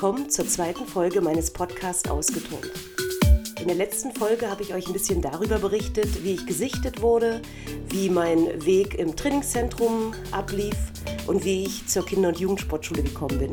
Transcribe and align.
willkommen 0.00 0.30
zur 0.30 0.48
zweiten 0.48 0.86
Folge 0.86 1.20
meines 1.20 1.50
Podcasts 1.50 2.08
Ausgetont. 2.08 2.70
In 3.60 3.66
der 3.66 3.76
letzten 3.76 4.12
Folge 4.12 4.50
habe 4.50 4.62
ich 4.62 4.72
euch 4.72 4.86
ein 4.86 4.94
bisschen 4.94 5.20
darüber 5.20 5.58
berichtet, 5.58 6.24
wie 6.24 6.32
ich 6.32 6.46
gesichtet 6.46 7.02
wurde, 7.02 7.42
wie 7.90 8.08
mein 8.08 8.64
Weg 8.64 8.94
im 8.94 9.14
Trainingszentrum 9.14 10.14
ablief 10.30 10.74
und 11.26 11.44
wie 11.44 11.64
ich 11.64 11.86
zur 11.86 12.06
Kinder- 12.06 12.28
und 12.28 12.40
Jugendsportschule 12.40 13.02
gekommen 13.02 13.40
bin. 13.40 13.50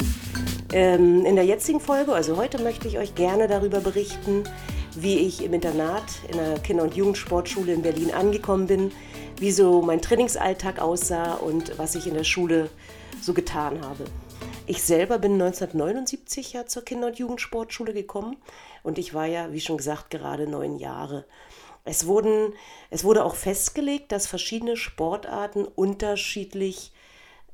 Ähm, 0.71 1.25
in 1.25 1.35
der 1.35 1.43
jetzigen 1.43 1.81
Folge, 1.81 2.13
also 2.13 2.37
heute, 2.37 2.63
möchte 2.63 2.87
ich 2.87 2.97
euch 2.97 3.13
gerne 3.13 3.49
darüber 3.49 3.81
berichten, 3.81 4.45
wie 4.95 5.17
ich 5.17 5.43
im 5.43 5.53
Internat 5.53 6.05
in 6.31 6.37
der 6.37 6.59
Kinder- 6.59 6.83
und 6.83 6.95
Jugendsportschule 6.95 7.73
in 7.73 7.81
Berlin 7.81 8.11
angekommen 8.13 8.67
bin, 8.67 8.93
wie 9.37 9.51
so 9.51 9.81
mein 9.81 10.01
Trainingsalltag 10.01 10.79
aussah 10.79 11.33
und 11.33 11.77
was 11.77 11.95
ich 11.95 12.07
in 12.07 12.13
der 12.13 12.23
Schule 12.23 12.69
so 13.21 13.33
getan 13.33 13.81
habe. 13.81 14.05
Ich 14.69 14.83
selber 14.83 15.17
bin 15.17 15.41
1979 15.41 16.51
ja 16.51 16.65
zur 16.65 16.83
Kinder- 16.83 17.07
und 17.07 17.17
Jugendsportschule 17.17 17.93
gekommen 17.93 18.35
und 18.83 18.97
ich 18.97 19.13
war 19.13 19.25
ja, 19.25 19.53
wie 19.53 19.61
schon 19.61 19.77
gesagt, 19.77 20.09
gerade 20.09 20.45
neun 20.45 20.77
Jahre. 20.77 21.23
Es, 21.85 22.05
wurden, 22.05 22.53
es 22.89 23.05
wurde 23.05 23.23
auch 23.23 23.35
festgelegt, 23.35 24.11
dass 24.11 24.27
verschiedene 24.27 24.75
Sportarten 24.75 25.63
unterschiedlich 25.63 26.91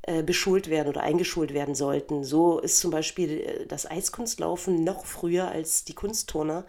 äh, 0.02 0.23
beschult 0.23 0.72
werden 0.72 0.89
oder 0.89 1.02
eingeschult 1.02 1.53
werden 1.53 1.76
sollten. 1.76 2.23
So 2.23 2.58
ist 2.58 2.80
zum 2.80 2.89
Beispiel 2.89 3.41
äh, 3.41 3.67
das 3.67 3.86
Eiskunstlaufen 3.86 4.84
noch 4.84 5.05
früher 5.05 5.50
als 5.50 5.84
die 5.84 5.94
Kunstturner 5.94 6.66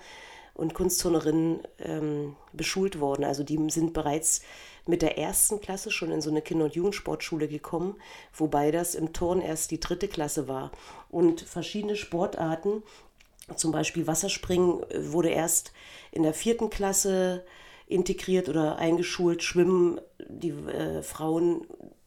und 0.54 0.72
Kunstturnerinnen 0.74 1.60
ähm, 1.80 2.36
beschult 2.52 3.00
worden. 3.00 3.24
Also 3.24 3.42
die 3.42 3.58
sind 3.70 3.92
bereits 3.92 4.42
mit 4.86 5.02
der 5.02 5.18
ersten 5.18 5.60
Klasse 5.60 5.90
schon 5.90 6.10
in 6.10 6.20
so 6.20 6.30
eine 6.30 6.42
Kinder- 6.42 6.66
und 6.66 6.74
Jugendsportschule 6.74 7.48
gekommen, 7.48 7.96
wobei 8.32 8.70
das 8.70 8.94
im 8.94 9.12
Turn 9.12 9.40
erst 9.40 9.70
die 9.70 9.80
dritte 9.80 10.08
Klasse 10.08 10.46
war. 10.46 10.70
Und 11.10 11.40
verschiedene 11.40 11.96
Sportarten, 11.96 12.82
zum 13.56 13.72
Beispiel 13.72 14.06
Wasserspringen, 14.06 14.82
äh, 14.90 15.12
wurde 15.12 15.30
erst 15.30 15.72
in 16.12 16.22
der 16.22 16.34
vierten 16.34 16.70
Klasse 16.70 17.44
integriert 17.86 18.48
oder 18.48 18.76
eingeschult. 18.76 19.42
Schwimmen, 19.42 20.00
die 20.28 20.50
äh, 20.50 21.02
Frauen 21.02 21.66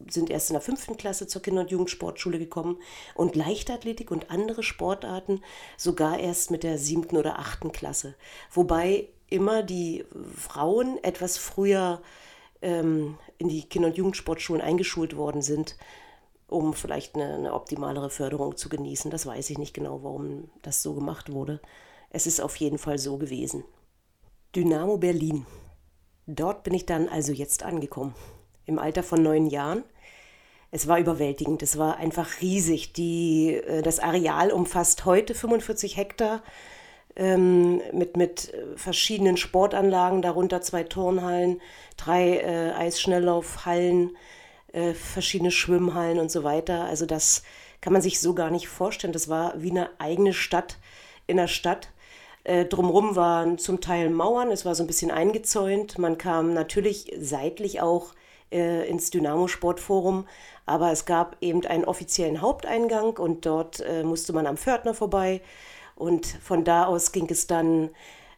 sind 0.09 0.29
erst 0.29 0.49
in 0.49 0.53
der 0.53 0.61
fünften 0.61 0.97
Klasse 0.97 1.27
zur 1.27 1.41
Kinder- 1.41 1.61
und 1.61 1.71
Jugendsportschule 1.71 2.39
gekommen 2.39 2.77
und 3.15 3.35
Leichtathletik 3.35 4.11
und 4.11 4.31
andere 4.31 4.63
Sportarten 4.63 5.41
sogar 5.75 6.19
erst 6.19 6.51
mit 6.51 6.63
der 6.63 6.77
siebten 6.77 7.17
oder 7.17 7.39
achten 7.39 7.71
Klasse. 7.71 8.15
Wobei 8.51 9.09
immer 9.29 9.63
die 9.63 10.05
Frauen 10.35 11.03
etwas 11.03 11.37
früher 11.37 12.01
ähm, 12.61 13.17
in 13.37 13.49
die 13.49 13.67
Kinder- 13.67 13.89
und 13.89 13.97
Jugendsportschulen 13.97 14.61
eingeschult 14.61 15.15
worden 15.15 15.41
sind, 15.41 15.75
um 16.47 16.73
vielleicht 16.73 17.15
eine, 17.15 17.35
eine 17.35 17.53
optimalere 17.53 18.09
Förderung 18.09 18.55
zu 18.55 18.69
genießen. 18.69 19.11
Das 19.11 19.25
weiß 19.25 19.49
ich 19.49 19.57
nicht 19.57 19.73
genau, 19.73 20.03
warum 20.03 20.49
das 20.61 20.81
so 20.81 20.93
gemacht 20.93 21.31
wurde. 21.31 21.59
Es 22.09 22.25
ist 22.25 22.39
auf 22.39 22.55
jeden 22.55 22.77
Fall 22.77 22.97
so 22.97 23.17
gewesen. 23.17 23.63
Dynamo 24.55 24.97
Berlin. 24.97 25.45
Dort 26.27 26.63
bin 26.63 26.73
ich 26.73 26.85
dann 26.85 27.07
also 27.07 27.31
jetzt 27.31 27.63
angekommen. 27.63 28.13
Im 28.65 28.79
Alter 28.79 29.01
von 29.01 29.23
neun 29.23 29.47
Jahren. 29.47 29.83
Es 30.71 30.87
war 30.89 30.99
überwältigend, 30.99 31.63
es 31.63 31.77
war 31.77 31.95
einfach 31.97 32.41
riesig. 32.41 32.91
Die, 32.91 33.53
äh, 33.53 33.81
das 33.81 33.99
Areal 33.99 34.51
umfasst 34.51 35.05
heute 35.05 35.33
45 35.33 35.95
Hektar 35.95 36.43
ähm, 37.15 37.81
mit, 37.93 38.17
mit 38.17 38.53
äh, 38.53 38.75
verschiedenen 38.75 39.37
Sportanlagen, 39.37 40.21
darunter 40.21 40.61
zwei 40.61 40.83
Turnhallen, 40.83 41.61
drei 41.95 42.39
äh, 42.39 42.71
Eisschnelllaufhallen, 42.73 44.17
äh, 44.73 44.93
verschiedene 44.93 45.51
Schwimmhallen 45.51 46.19
und 46.19 46.29
so 46.29 46.43
weiter. 46.43 46.83
Also 46.83 47.05
das 47.05 47.43
kann 47.79 47.93
man 47.93 48.01
sich 48.01 48.19
so 48.19 48.33
gar 48.33 48.51
nicht 48.51 48.67
vorstellen. 48.67 49.13
Das 49.13 49.29
war 49.29 49.53
wie 49.61 49.71
eine 49.71 49.89
eigene 49.99 50.33
Stadt 50.33 50.77
in 51.25 51.37
der 51.37 51.47
Stadt. 51.47 51.89
Äh, 52.47 52.63
drumherum 52.63 53.17
waren 53.17 53.57
zum 53.57 53.81
Teil 53.81 54.09
Mauern, 54.09 54.51
es 54.51 54.63
war 54.63 54.73
so 54.73 54.81
ein 54.81 54.87
bisschen 54.87 55.11
eingezäunt. 55.11 55.97
Man 55.97 56.17
kam 56.17 56.53
natürlich 56.53 57.11
seitlich 57.19 57.81
auch 57.81 58.13
äh, 58.53 58.87
ins 58.87 59.09
Dynamo 59.09 59.49
Sportforum, 59.49 60.25
aber 60.65 60.93
es 60.93 61.03
gab 61.03 61.35
eben 61.41 61.65
einen 61.65 61.83
offiziellen 61.83 62.39
Haupteingang 62.39 63.17
und 63.17 63.45
dort 63.45 63.81
äh, 63.81 64.03
musste 64.03 64.31
man 64.31 64.47
am 64.47 64.55
Pförtner 64.55 64.93
vorbei. 64.93 65.41
Und 65.95 66.25
von 66.25 66.63
da 66.63 66.85
aus 66.85 67.11
ging 67.11 67.27
es 67.29 67.47
dann 67.47 67.89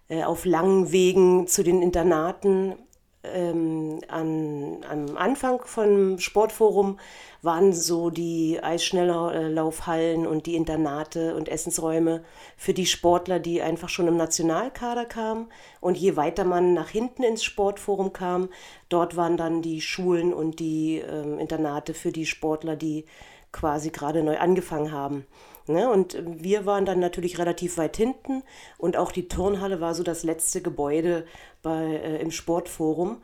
äh, 0.08 0.24
auf 0.24 0.44
langen 0.44 0.92
Wegen 0.92 1.46
zu 1.46 1.62
den 1.62 1.84
Internaten. 1.84 2.74
Ähm, 3.22 4.00
an, 4.08 4.78
am 4.90 5.18
Anfang 5.18 5.60
vom 5.66 6.20
Sportforum 6.20 7.00
waren 7.42 7.74
so 7.74 8.10
die 8.10 8.60
Eisschnelllaufhallen 8.64 10.26
und 10.26 10.46
die 10.46 10.56
Internate 10.56 11.36
und 11.36 11.50
Essensräume 11.50 12.24
für 12.56 12.74
die 12.74 12.86
Sportler, 12.86 13.40
die 13.40 13.62
einfach 13.62 13.90
schon 13.90 14.08
im 14.08 14.16
Nationalkader 14.16 15.06
kamen. 15.06 15.52
Und 15.82 15.98
je 15.98 16.16
weiter 16.16 16.46
man 16.46 16.74
nach 16.74 16.90
hinten 16.90 17.24
ins 17.24 17.44
Sportforum 17.44 18.14
kam, 18.14 18.48
dort 18.88 19.18
waren 19.18 19.36
dann 19.36 19.62
die 19.62 19.82
Schulen 19.82 20.34
und 20.34 20.60
die 20.60 21.00
ähm, 21.00 21.40
Internate 21.40 21.94
für 21.94 22.14
die 22.14 22.26
Sportler, 22.26 22.78
die 22.78 23.06
quasi 23.52 23.90
gerade 23.90 24.24
neu 24.24 24.38
angefangen 24.38 24.92
haben. 24.92 25.26
Ne? 25.70 25.90
Und 25.90 26.18
wir 26.26 26.66
waren 26.66 26.86
dann 26.86 27.00
natürlich 27.00 27.38
relativ 27.38 27.78
weit 27.78 27.96
hinten 27.96 28.44
und 28.78 28.98
auch 28.98 29.12
die 29.12 29.28
Turnhalle 29.28 29.80
war 29.80 29.94
so 29.94 30.04
das 30.04 30.24
letzte 30.24 30.62
Gebäude 30.62 31.26
bei, 31.62 31.84
äh, 31.86 32.22
im 32.22 32.32
Sportforum. 32.32 33.22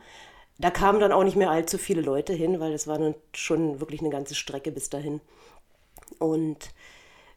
Da 0.58 0.70
kamen 0.70 1.00
dann 1.00 1.12
auch 1.12 1.24
nicht 1.24 1.36
mehr 1.36 1.50
allzu 1.50 1.76
viele 1.76 2.00
Leute 2.00 2.32
hin, 2.32 2.60
weil 2.60 2.72
es 2.72 2.86
war 2.86 2.98
nun 2.98 3.14
schon 3.34 3.80
wirklich 3.80 4.00
eine 4.00 4.10
ganze 4.10 4.34
Strecke 4.34 4.72
bis 4.72 4.88
dahin. 4.88 5.20
Und 6.18 6.70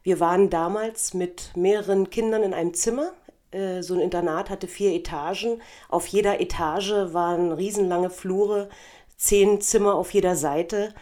wir 0.02 0.20
waren 0.20 0.48
damals 0.48 1.12
mit 1.12 1.50
mehreren 1.56 2.08
Kindern 2.08 2.42
in 2.42 2.54
einem 2.54 2.72
Zimmer. 2.72 3.12
Äh, 3.50 3.82
so 3.82 3.94
ein 3.94 4.00
Internat 4.00 4.48
hatte 4.48 4.68
vier 4.68 4.94
Etagen. 4.94 5.60
Auf 5.88 6.06
jeder 6.06 6.40
Etage 6.40 7.12
waren 7.12 7.52
riesenlange 7.52 8.10
Flure, 8.10 8.68
zehn 9.16 9.60
Zimmer 9.60 9.94
auf 9.94 10.14
jeder 10.14 10.36
Seite. 10.36 10.94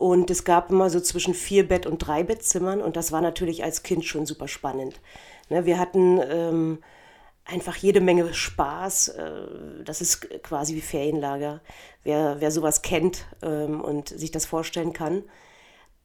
Und 0.00 0.30
es 0.30 0.44
gab 0.44 0.70
immer 0.70 0.88
so 0.88 0.98
zwischen 0.98 1.34
vier 1.34 1.68
Bett- 1.68 1.84
und 1.84 1.98
drei 1.98 2.22
Bettzimmern 2.22 2.80
und 2.80 2.96
das 2.96 3.12
war 3.12 3.20
natürlich 3.20 3.64
als 3.64 3.82
Kind 3.82 4.06
schon 4.06 4.24
super 4.24 4.48
spannend. 4.48 4.98
Ne, 5.50 5.66
wir 5.66 5.78
hatten 5.78 6.18
ähm, 6.26 6.78
einfach 7.44 7.76
jede 7.76 8.00
Menge 8.00 8.32
Spaß. 8.32 9.08
Äh, 9.08 9.84
das 9.84 10.00
ist 10.00 10.42
quasi 10.42 10.74
wie 10.74 10.80
Ferienlager. 10.80 11.60
Wer, 12.02 12.36
wer 12.38 12.50
sowas 12.50 12.80
kennt 12.80 13.26
ähm, 13.42 13.82
und 13.82 14.08
sich 14.08 14.30
das 14.30 14.46
vorstellen 14.46 14.94
kann. 14.94 15.24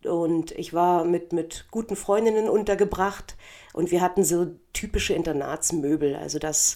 Und 0.04 0.52
ich 0.52 0.74
war 0.74 1.06
mit, 1.06 1.32
mit 1.32 1.68
guten 1.72 1.96
Freundinnen 1.96 2.50
untergebracht 2.50 3.38
und 3.72 3.92
wir 3.92 4.02
hatten 4.02 4.26
so 4.26 4.48
typische 4.74 5.14
Internatsmöbel. 5.14 6.18
Also 6.18 6.38
das, 6.38 6.76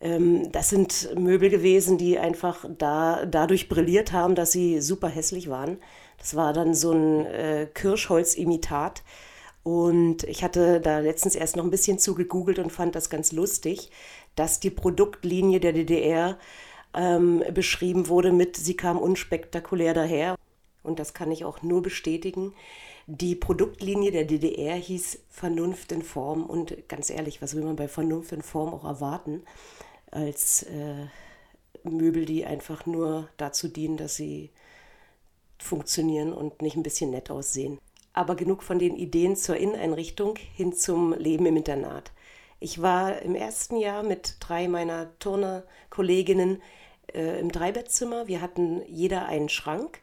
ähm, 0.00 0.50
das 0.50 0.70
sind 0.70 1.14
Möbel 1.14 1.50
gewesen, 1.50 1.98
die 1.98 2.18
einfach 2.18 2.64
da, 2.78 3.26
dadurch 3.26 3.68
brilliert 3.68 4.12
haben, 4.12 4.34
dass 4.34 4.50
sie 4.50 4.80
super 4.80 5.08
hässlich 5.08 5.50
waren. 5.50 5.76
Das 6.18 6.34
war 6.34 6.52
dann 6.52 6.74
so 6.74 6.92
ein 6.92 7.26
äh, 7.26 7.68
Kirschholz-Imitat. 7.72 9.02
Und 9.62 10.24
ich 10.24 10.42
hatte 10.42 10.80
da 10.80 10.98
letztens 11.00 11.34
erst 11.34 11.56
noch 11.56 11.64
ein 11.64 11.70
bisschen 11.70 11.98
zu 11.98 12.14
gegoogelt 12.14 12.58
und 12.58 12.70
fand 12.70 12.94
das 12.94 13.10
ganz 13.10 13.32
lustig, 13.32 13.90
dass 14.34 14.60
die 14.60 14.70
Produktlinie 14.70 15.60
der 15.60 15.72
DDR 15.72 16.38
ähm, 16.94 17.42
beschrieben 17.52 18.08
wurde 18.08 18.32
mit, 18.32 18.56
sie 18.56 18.76
kam 18.76 18.98
unspektakulär 18.98 19.94
daher. 19.94 20.36
Und 20.82 20.98
das 20.98 21.12
kann 21.12 21.30
ich 21.30 21.44
auch 21.44 21.62
nur 21.62 21.82
bestätigen. 21.82 22.54
Die 23.06 23.34
Produktlinie 23.34 24.10
der 24.10 24.24
DDR 24.24 24.76
hieß 24.76 25.18
Vernunft 25.28 25.92
in 25.92 26.02
Form. 26.02 26.46
Und 26.46 26.88
ganz 26.88 27.10
ehrlich, 27.10 27.42
was 27.42 27.54
will 27.54 27.64
man 27.64 27.76
bei 27.76 27.88
Vernunft 27.88 28.32
in 28.32 28.42
Form 28.42 28.72
auch 28.72 28.84
erwarten? 28.84 29.42
Als 30.10 30.62
äh, 30.62 31.06
Möbel, 31.82 32.24
die 32.24 32.46
einfach 32.46 32.86
nur 32.86 33.28
dazu 33.36 33.68
dienen, 33.68 33.96
dass 33.96 34.16
sie 34.16 34.50
funktionieren 35.58 36.32
und 36.32 36.62
nicht 36.62 36.76
ein 36.76 36.82
bisschen 36.82 37.10
nett 37.10 37.30
aussehen. 37.30 37.78
Aber 38.12 38.34
genug 38.34 38.62
von 38.62 38.78
den 38.78 38.96
Ideen 38.96 39.36
zur 39.36 39.56
Inneneinrichtung 39.56 40.36
hin 40.36 40.72
zum 40.72 41.12
Leben 41.12 41.46
im 41.46 41.56
Internat. 41.56 42.12
Ich 42.60 42.82
war 42.82 43.22
im 43.22 43.34
ersten 43.36 43.76
Jahr 43.76 44.02
mit 44.02 44.36
drei 44.40 44.66
meiner 44.66 45.16
Turnerkolleginnen 45.20 46.60
äh, 47.14 47.38
im 47.38 47.52
Dreibettzimmer. 47.52 48.26
Wir 48.26 48.40
hatten 48.40 48.82
jeder 48.88 49.26
einen 49.26 49.48
Schrank. 49.48 50.00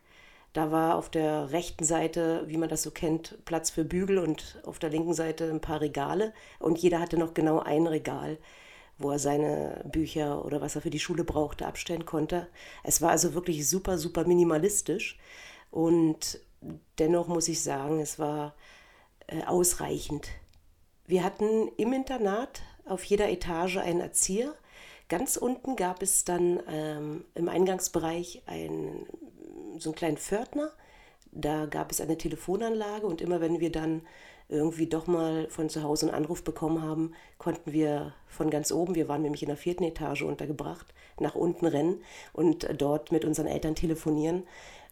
Da 0.54 0.72
war 0.72 0.96
auf 0.96 1.10
der 1.10 1.52
rechten 1.52 1.84
Seite, 1.84 2.44
wie 2.48 2.56
man 2.56 2.70
das 2.70 2.84
so 2.84 2.92
kennt, 2.92 3.38
Platz 3.44 3.72
für 3.72 3.84
Bügel 3.84 4.18
und 4.20 4.62
auf 4.64 4.80
der 4.80 4.90
linken 4.90 5.14
Seite 5.14 5.50
ein 5.50 5.60
paar 5.60 5.82
Regale. 5.82 6.34
Und 6.60 6.78
jeder 6.80 7.02
hatte 7.02 7.18
noch 7.18 7.34
genau 7.34 7.60
ein 7.60 7.88
Regal, 7.88 8.38
wo 8.98 9.12
er 9.12 9.20
seine 9.20 9.84
Bücher 9.92 10.46
oder 10.46 10.62
was 10.62 10.76
er 10.76 10.82
für 10.82 10.90
die 10.90 11.00
Schule 11.02 11.26
brauchte, 11.26 11.66
abstellen 11.66 12.06
konnte. 12.06 12.48
Es 12.84 13.02
war 13.02 13.12
also 13.12 13.34
wirklich 13.34 13.68
super, 13.68 13.98
super 13.98 14.26
minimalistisch. 14.26 15.20
Und 15.76 16.40
dennoch 17.00 17.28
muss 17.28 17.50
ich 17.50 17.62
sagen, 17.62 18.00
es 18.00 18.18
war 18.18 18.56
äh, 19.28 19.44
ausreichend. 19.44 20.30
Wir 21.06 21.22
hatten 21.22 21.68
im 21.76 21.92
Internat 21.92 22.62
auf 22.86 23.04
jeder 23.04 23.30
Etage 23.30 23.76
einen 23.76 24.00
Erzieher. 24.00 24.54
Ganz 25.10 25.36
unten 25.36 25.76
gab 25.76 26.02
es 26.02 26.24
dann 26.24 26.62
ähm, 26.70 27.26
im 27.36 27.50
Eingangsbereich 27.50 28.44
einen, 28.46 29.06
so 29.78 29.90
einen 29.90 29.96
kleinen 29.96 30.16
Pförtner. 30.18 30.72
Da 31.34 31.66
gab 31.66 31.92
es 31.92 32.00
eine 32.00 32.18
Telefonanlage 32.18 33.06
und 33.06 33.20
immer 33.20 33.42
wenn 33.42 33.60
wir 33.60 33.70
dann 33.70 34.04
irgendwie 34.48 34.88
doch 34.88 35.08
mal 35.08 35.50
von 35.50 35.70
zu 35.70 35.84
Hause 35.84 36.06
einen 36.06 36.16
Anruf 36.16 36.42
bekommen 36.46 36.82
haben, 36.82 37.12
konnten 37.38 37.74
wir 37.74 38.14
von 38.28 38.50
ganz 38.50 38.72
oben, 38.72 38.96
wir 38.96 39.10
waren 39.10 39.24
nämlich 39.24 39.44
in 39.44 39.50
der 39.50 39.58
vierten 39.58 39.84
Etage 39.84 40.22
untergebracht, 40.22 40.86
nach 41.20 41.36
unten 41.36 41.66
rennen 41.66 42.02
und 42.32 42.66
dort 42.78 43.12
mit 43.12 43.26
unseren 43.26 43.48
Eltern 43.48 43.76
telefonieren. 43.76 44.44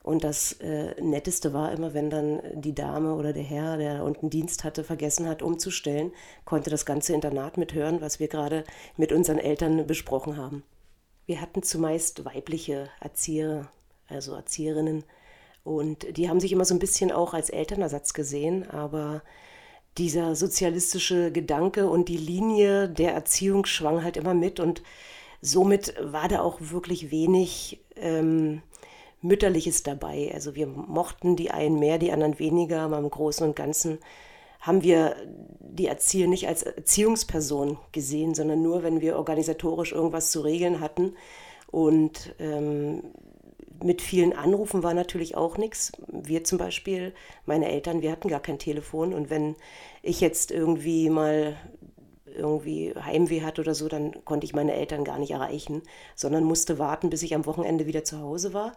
Und 0.03 0.25
das 0.25 0.53
äh, 0.59 1.01
Netteste 1.01 1.53
war 1.53 1.71
immer, 1.71 1.93
wenn 1.93 2.09
dann 2.09 2.41
die 2.53 2.75
Dame 2.75 3.15
oder 3.15 3.31
der 3.31 3.43
Herr, 3.43 3.77
der 3.77 4.03
unten 4.03 4.29
Dienst 4.29 4.65
hatte, 4.65 4.83
vergessen 4.83 5.27
hat, 5.27 5.41
umzustellen, 5.41 6.11
konnte 6.43 6.69
das 6.69 6.85
ganze 6.85 7.13
Internat 7.13 7.57
mithören, 7.57 8.01
was 8.01 8.19
wir 8.19 8.27
gerade 8.27 8.65
mit 8.97 9.13
unseren 9.13 9.39
Eltern 9.39 9.87
besprochen 9.87 10.35
haben. 10.35 10.63
Wir 11.25 11.39
hatten 11.39 11.63
zumeist 11.63 12.25
weibliche 12.25 12.89
Erzieher, 12.99 13.71
also 14.09 14.33
Erzieherinnen, 14.33 15.05
und 15.63 16.17
die 16.17 16.29
haben 16.29 16.41
sich 16.41 16.51
immer 16.51 16.65
so 16.65 16.73
ein 16.75 16.79
bisschen 16.79 17.11
auch 17.11 17.33
als 17.33 17.49
Elternersatz 17.49 18.13
gesehen, 18.13 18.69
aber 18.69 19.21
dieser 19.97 20.35
sozialistische 20.35 21.31
Gedanke 21.31 21.87
und 21.87 22.09
die 22.09 22.17
Linie 22.17 22.89
der 22.89 23.13
Erziehung 23.13 23.65
schwang 23.65 24.03
halt 24.03 24.17
immer 24.17 24.33
mit 24.33 24.59
und 24.59 24.81
somit 25.41 25.93
war 26.01 26.27
da 26.27 26.41
auch 26.41 26.57
wirklich 26.59 27.11
wenig 27.11 27.81
ähm, 27.95 28.61
Mütterliches 29.23 29.83
dabei. 29.83 30.31
Also 30.33 30.53
wir 30.53 30.67
mochten 30.67 31.35
die 31.35 31.49
einen 31.49 31.79
mehr, 31.79 31.97
die 31.97 32.11
anderen 32.11 32.37
weniger, 32.39 32.81
aber 32.81 32.99
im 32.99 33.09
Großen 33.09 33.47
und 33.47 33.55
Ganzen 33.55 33.99
haben 34.59 34.83
wir 34.83 35.15
die 35.59 35.87
Erzieher 35.87 36.27
nicht 36.27 36.47
als 36.47 36.63
Erziehungsperson 36.63 37.77
gesehen, 37.91 38.35
sondern 38.35 38.61
nur, 38.61 38.83
wenn 38.83 39.01
wir 39.01 39.17
organisatorisch 39.17 39.91
irgendwas 39.91 40.31
zu 40.31 40.41
regeln 40.41 40.79
hatten. 40.79 41.15
Und 41.71 42.35
ähm, 42.39 43.01
mit 43.81 44.01
vielen 44.01 44.33
Anrufen 44.33 44.83
war 44.83 44.93
natürlich 44.93 45.35
auch 45.35 45.57
nichts. 45.57 45.91
Wir 46.07 46.43
zum 46.43 46.57
Beispiel, 46.57 47.13
meine 47.45 47.69
Eltern, 47.69 48.01
wir 48.01 48.11
hatten 48.11 48.29
gar 48.29 48.39
kein 48.41 48.59
Telefon. 48.59 49.13
Und 49.13 49.29
wenn 49.29 49.55
ich 50.01 50.21
jetzt 50.21 50.51
irgendwie 50.51 51.09
mal 51.09 51.57
irgendwie 52.25 52.93
Heimweh 52.95 53.41
hatte 53.41 53.61
oder 53.61 53.75
so, 53.75 53.87
dann 53.87 54.23
konnte 54.25 54.45
ich 54.45 54.53
meine 54.53 54.73
Eltern 54.73 55.03
gar 55.03 55.19
nicht 55.19 55.31
erreichen, 55.31 55.81
sondern 56.15 56.43
musste 56.43 56.79
warten, 56.79 57.09
bis 57.09 57.23
ich 57.23 57.35
am 57.35 57.45
Wochenende 57.45 57.85
wieder 57.85 58.03
zu 58.03 58.19
Hause 58.19 58.53
war. 58.53 58.73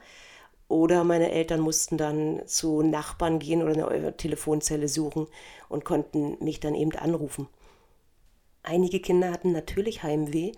Oder 0.69 1.05
meine 1.05 1.31
Eltern 1.31 1.61
mussten 1.61 1.97
dann 1.97 2.43
zu 2.47 2.83
Nachbarn 2.83 3.39
gehen 3.39 3.63
oder 3.63 3.89
eine 3.89 4.17
Telefonzelle 4.17 4.89
suchen 4.89 5.29
und 5.69 5.85
konnten 5.85 6.43
mich 6.45 6.59
dann 6.59 6.75
eben 6.75 6.93
anrufen. 6.93 7.49
Einige 8.65 8.99
Kinder 8.99 9.31
hatten 9.31 9.53
natürlich 9.53 10.03
Heimweh. 10.03 10.53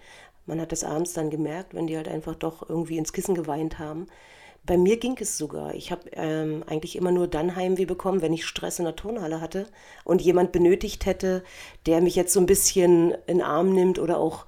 Man 0.47 0.61
hat 0.63 0.73
das 0.73 0.83
abends 0.83 1.13
dann 1.13 1.29
gemerkt, 1.29 1.75
wenn 1.75 1.87
die 1.87 1.97
halt 1.97 2.09
einfach 2.09 2.35
doch 2.35 2.67
irgendwie 2.69 2.97
ins 2.97 3.13
Kissen 3.13 3.35
geweint 3.35 3.79
haben. 3.79 4.07
Bei 4.65 4.79
mir 4.79 4.99
ging 4.99 5.17
es 5.21 5.37
sogar. 5.37 5.75
Ich 5.75 5.93
habe 5.93 6.11
ähm, 6.13 6.65
eigentlich 6.67 6.97
immer 6.97 7.11
nur 7.11 7.29
dann 7.29 7.55
Heimweh 7.55 7.85
bekommen, 7.85 8.23
wenn 8.23 8.33
ich 8.33 8.47
Stress 8.47 8.79
in 8.79 8.87
der 8.87 8.97
Turnhalle 8.97 9.43
hatte 9.43 9.67
und 10.05 10.23
jemand 10.23 10.53
benötigt 10.53 11.05
hätte, 11.05 11.43
der 11.85 12.01
mich 12.01 12.17
jetzt 12.17 12.33
so 12.33 12.41
ein 12.41 12.47
bisschen 12.47 13.13
in 13.27 13.39
den 13.39 13.43
Arm 13.43 13.75
nimmt 13.75 13.99
oder 13.99 14.19
auch 14.19 14.47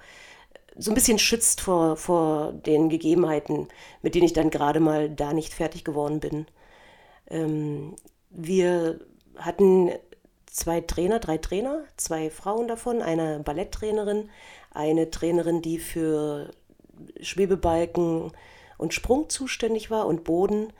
so 0.80 0.90
ein 0.90 0.94
bisschen 0.94 1.18
schützt 1.18 1.60
vor, 1.60 1.96
vor 1.96 2.52
den 2.52 2.88
Gegebenheiten, 2.88 3.68
mit 4.00 4.14
denen 4.14 4.24
ich 4.24 4.32
dann 4.32 4.50
gerade 4.50 4.80
mal 4.80 5.10
da 5.10 5.34
nicht 5.34 5.52
fertig 5.52 5.84
geworden 5.84 6.20
bin. 6.20 6.46
Ähm, 7.28 7.96
wir 8.30 8.98
hatten 9.36 9.90
zwei 10.46 10.80
Trainer, 10.80 11.18
drei 11.18 11.36
Trainer, 11.36 11.84
zwei 11.96 12.30
Frauen 12.30 12.66
davon, 12.66 13.02
eine 13.02 13.40
Balletttrainerin, 13.40 14.30
eine 14.70 15.10
Trainerin, 15.10 15.60
die 15.60 15.78
für 15.78 16.50
Schwebebalken 17.20 18.32
und 18.78 18.94
Sprung 18.94 19.28
zuständig 19.28 19.90
war 19.90 20.06
und 20.06 20.24
Boden. 20.24 20.72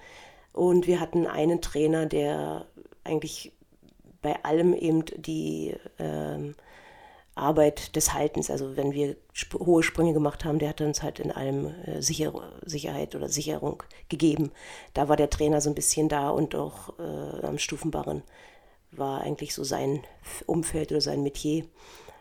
Und 0.55 0.87
wir 0.87 0.99
hatten 0.99 1.26
einen 1.26 1.61
Trainer, 1.61 2.06
der 2.06 2.64
eigentlich 3.05 3.52
bei 4.23 4.43
allem 4.44 4.73
eben 4.73 5.05
die 5.17 5.76
ähm, 5.99 6.55
Arbeit 7.40 7.96
des 7.96 8.12
Haltens. 8.12 8.50
Also 8.50 8.76
wenn 8.76 8.92
wir 8.92 9.16
sp 9.34 9.58
hohe 9.58 9.82
Sprünge 9.82 10.12
gemacht 10.12 10.44
haben, 10.44 10.58
der 10.58 10.70
hat 10.70 10.81
uns 10.81 11.02
halt 11.02 11.19
in 11.19 11.32
allem 11.32 11.75
äh, 11.84 12.00
Sicher 12.02 12.32
Sicherheit 12.64 13.14
oder 13.14 13.28
Sicherung 13.28 13.82
gegeben. 14.08 14.52
Da 14.94 15.08
war 15.08 15.16
der 15.16 15.31
Trainer 15.31 15.60
so 15.60 15.70
ein 15.70 15.75
bisschen 15.75 16.08
da 16.08 16.31
und 16.31 16.54
auch 16.54 16.98
äh, 16.98 17.46
am 17.46 17.58
Stufenbarren 17.58 18.22
war 18.92 19.22
eigentlich 19.22 19.54
so 19.54 19.64
sein 19.64 20.02
Umfeld 20.46 20.90
oder 20.90 21.00
sein 21.00 21.22
Metier. 21.22 21.64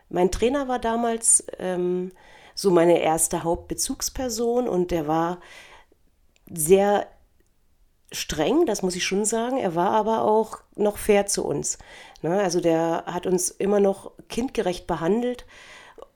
Mein 0.09 0.31
Trainer 0.31 0.67
war 0.67 0.79
damals 0.79 1.43
ähm, 1.59 2.11
so 2.55 2.71
meine 2.71 2.99
erste 2.99 3.43
Hauptbezugsperson 3.43 4.67
und 4.67 4.91
der 4.91 5.07
war 5.07 5.39
sehr 6.51 7.07
streng, 8.11 8.65
das 8.65 8.81
muss 8.81 8.95
ich 8.95 9.05
schon 9.05 9.25
sagen. 9.25 9.57
Er 9.57 9.75
war 9.75 9.91
aber 9.91 10.23
auch 10.23 10.59
noch 10.75 10.97
fair 10.97 11.25
zu 11.25 11.45
uns. 11.45 11.77
Ne? 12.21 12.39
Also 12.39 12.59
der 12.61 13.03
hat 13.05 13.27
uns 13.27 13.49
immer 13.49 13.79
noch 13.79 14.11
kindgerecht 14.29 14.87
behandelt. 14.87 15.45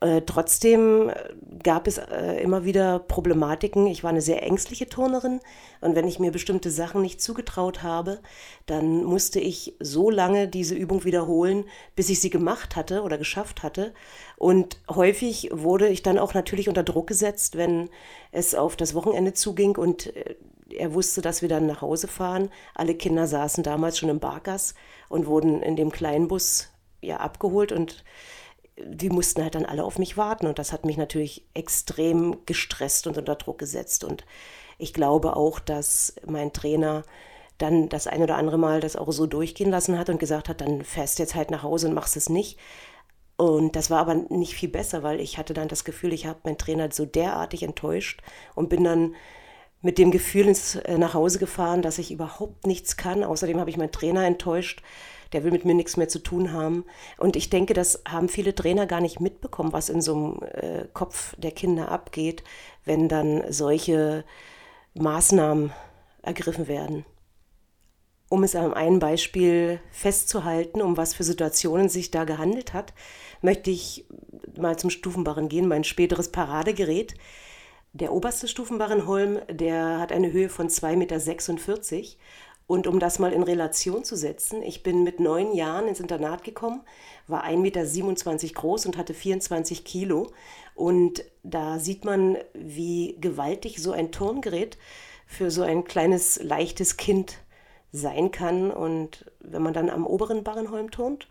Äh, 0.00 0.22
trotzdem 0.26 1.10
gab 1.62 1.86
es 1.86 1.98
äh, 1.98 2.42
immer 2.42 2.64
wieder 2.64 2.98
Problematiken. 2.98 3.86
Ich 3.86 4.02
war 4.02 4.10
eine 4.10 4.20
sehr 4.20 4.42
ängstliche 4.42 4.88
Turnerin 4.88 5.40
und 5.80 5.94
wenn 5.94 6.08
ich 6.08 6.18
mir 6.18 6.30
bestimmte 6.30 6.70
Sachen 6.70 7.00
nicht 7.00 7.22
zugetraut 7.22 7.82
habe, 7.82 8.20
dann 8.66 9.04
musste 9.04 9.40
ich 9.40 9.76
so 9.80 10.10
lange 10.10 10.48
diese 10.48 10.74
Übung 10.74 11.04
wiederholen, 11.04 11.64
bis 11.96 12.10
ich 12.10 12.20
sie 12.20 12.30
gemacht 12.30 12.76
hatte 12.76 13.02
oder 13.02 13.18
geschafft 13.18 13.62
hatte. 13.62 13.94
Und 14.36 14.78
häufig 14.90 15.50
wurde 15.52 15.88
ich 15.88 16.02
dann 16.02 16.18
auch 16.18 16.34
natürlich 16.34 16.68
unter 16.68 16.82
Druck 16.82 17.06
gesetzt, 17.06 17.56
wenn 17.56 17.88
es 18.32 18.54
auf 18.54 18.76
das 18.76 18.94
Wochenende 18.94 19.32
zuging 19.32 19.76
und 19.76 20.14
äh, 20.16 20.34
er 20.76 20.94
wusste, 20.94 21.22
dass 21.22 21.42
wir 21.42 21.48
dann 21.48 21.66
nach 21.66 21.82
Hause 21.82 22.08
fahren. 22.08 22.50
Alle 22.74 22.94
Kinder 22.94 23.26
saßen 23.26 23.62
damals 23.64 23.98
schon 23.98 24.08
im 24.08 24.20
Bargas 24.20 24.74
und 25.08 25.26
wurden 25.26 25.62
in 25.62 25.76
dem 25.76 25.90
kleinen 25.90 26.28
Bus 26.28 26.70
ja 27.00 27.18
abgeholt 27.18 27.72
und 27.72 28.04
die 28.76 29.10
mussten 29.10 29.42
halt 29.42 29.54
dann 29.54 29.66
alle 29.66 29.84
auf 29.84 29.98
mich 29.98 30.16
warten 30.16 30.46
und 30.46 30.58
das 30.58 30.72
hat 30.72 30.84
mich 30.84 30.96
natürlich 30.96 31.46
extrem 31.54 32.38
gestresst 32.44 33.06
und 33.06 33.16
unter 33.16 33.36
Druck 33.36 33.58
gesetzt 33.58 34.02
und 34.02 34.24
ich 34.78 34.92
glaube 34.92 35.36
auch, 35.36 35.60
dass 35.60 36.16
mein 36.26 36.52
Trainer 36.52 37.04
dann 37.58 37.88
das 37.88 38.06
ein 38.08 38.22
oder 38.22 38.36
andere 38.36 38.58
Mal 38.58 38.80
das 38.80 38.96
auch 38.96 39.12
so 39.12 39.26
durchgehen 39.26 39.70
lassen 39.70 39.98
hat 39.98 40.08
und 40.10 40.18
gesagt 40.18 40.48
hat, 40.48 40.60
dann 40.60 40.82
fährst 40.82 41.20
jetzt 41.20 41.36
halt 41.36 41.50
nach 41.50 41.62
Hause 41.62 41.88
und 41.88 41.94
machst 41.94 42.16
es 42.16 42.28
nicht. 42.28 42.58
Und 43.36 43.76
das 43.76 43.90
war 43.90 44.00
aber 44.00 44.14
nicht 44.14 44.54
viel 44.54 44.68
besser, 44.68 45.02
weil 45.02 45.20
ich 45.20 45.38
hatte 45.38 45.54
dann 45.54 45.68
das 45.68 45.84
Gefühl, 45.84 46.12
ich 46.12 46.26
habe 46.26 46.40
meinen 46.44 46.58
Trainer 46.58 46.90
so 46.90 47.04
derartig 47.04 47.62
enttäuscht 47.62 48.22
und 48.54 48.68
bin 48.68 48.84
dann 48.84 49.14
mit 49.84 49.98
dem 49.98 50.10
Gefühl 50.10 50.48
ins, 50.48 50.76
äh, 50.76 50.96
nach 50.96 51.12
Hause 51.12 51.38
gefahren, 51.38 51.82
dass 51.82 51.98
ich 51.98 52.10
überhaupt 52.10 52.66
nichts 52.66 52.96
kann. 52.96 53.22
Außerdem 53.22 53.60
habe 53.60 53.68
ich 53.68 53.76
meinen 53.76 53.92
Trainer 53.92 54.24
enttäuscht. 54.26 54.82
Der 55.32 55.44
will 55.44 55.52
mit 55.52 55.66
mir 55.66 55.74
nichts 55.74 55.98
mehr 55.98 56.08
zu 56.08 56.20
tun 56.20 56.52
haben. 56.52 56.86
Und 57.18 57.36
ich 57.36 57.50
denke, 57.50 57.74
das 57.74 58.02
haben 58.08 58.30
viele 58.30 58.54
Trainer 58.54 58.86
gar 58.86 59.02
nicht 59.02 59.20
mitbekommen, 59.20 59.74
was 59.74 59.90
in 59.90 60.00
so 60.00 60.14
einem 60.14 60.38
äh, 60.52 60.88
Kopf 60.94 61.34
der 61.36 61.50
Kinder 61.50 61.90
abgeht, 61.90 62.42
wenn 62.86 63.10
dann 63.10 63.44
solche 63.50 64.24
Maßnahmen 64.94 65.70
ergriffen 66.22 66.66
werden. 66.66 67.04
Um 68.30 68.42
es 68.42 68.56
an 68.56 68.72
einem 68.72 69.00
Beispiel 69.00 69.80
festzuhalten, 69.92 70.80
um 70.80 70.96
was 70.96 71.12
für 71.12 71.24
Situationen 71.24 71.90
sich 71.90 72.10
da 72.10 72.24
gehandelt 72.24 72.72
hat, 72.72 72.94
möchte 73.42 73.70
ich 73.70 74.06
mal 74.56 74.78
zum 74.78 74.88
Stufenbarren 74.88 75.50
gehen, 75.50 75.68
mein 75.68 75.84
späteres 75.84 76.30
Paradegerät. 76.30 77.14
Der 77.96 78.12
oberste 78.12 78.48
Stufenbarrenholm, 78.48 79.38
der 79.48 80.00
hat 80.00 80.10
eine 80.10 80.32
Höhe 80.32 80.48
von 80.48 80.68
2,46 80.68 80.96
Meter. 80.96 82.06
Und 82.66 82.88
um 82.88 82.98
das 82.98 83.20
mal 83.20 83.32
in 83.32 83.44
Relation 83.44 84.02
zu 84.02 84.16
setzen, 84.16 84.62
ich 84.62 84.82
bin 84.82 85.04
mit 85.04 85.20
neun 85.20 85.54
Jahren 85.54 85.86
ins 85.86 86.00
Internat 86.00 86.42
gekommen, 86.42 86.80
war 87.28 87.44
1,27 87.44 87.56
Meter 87.56 88.54
groß 88.54 88.86
und 88.86 88.96
hatte 88.96 89.14
24 89.14 89.84
Kilo. 89.84 90.32
Und 90.74 91.24
da 91.44 91.78
sieht 91.78 92.04
man, 92.04 92.36
wie 92.52 93.16
gewaltig 93.20 93.80
so 93.80 93.92
ein 93.92 94.10
Turngerät 94.10 94.76
für 95.28 95.52
so 95.52 95.62
ein 95.62 95.84
kleines, 95.84 96.42
leichtes 96.42 96.96
Kind 96.96 97.38
sein 97.92 98.32
kann. 98.32 98.72
Und 98.72 99.30
wenn 99.38 99.62
man 99.62 99.72
dann 99.72 99.88
am 99.88 100.04
oberen 100.04 100.42
Barrenholm 100.42 100.90
turnt, 100.90 101.28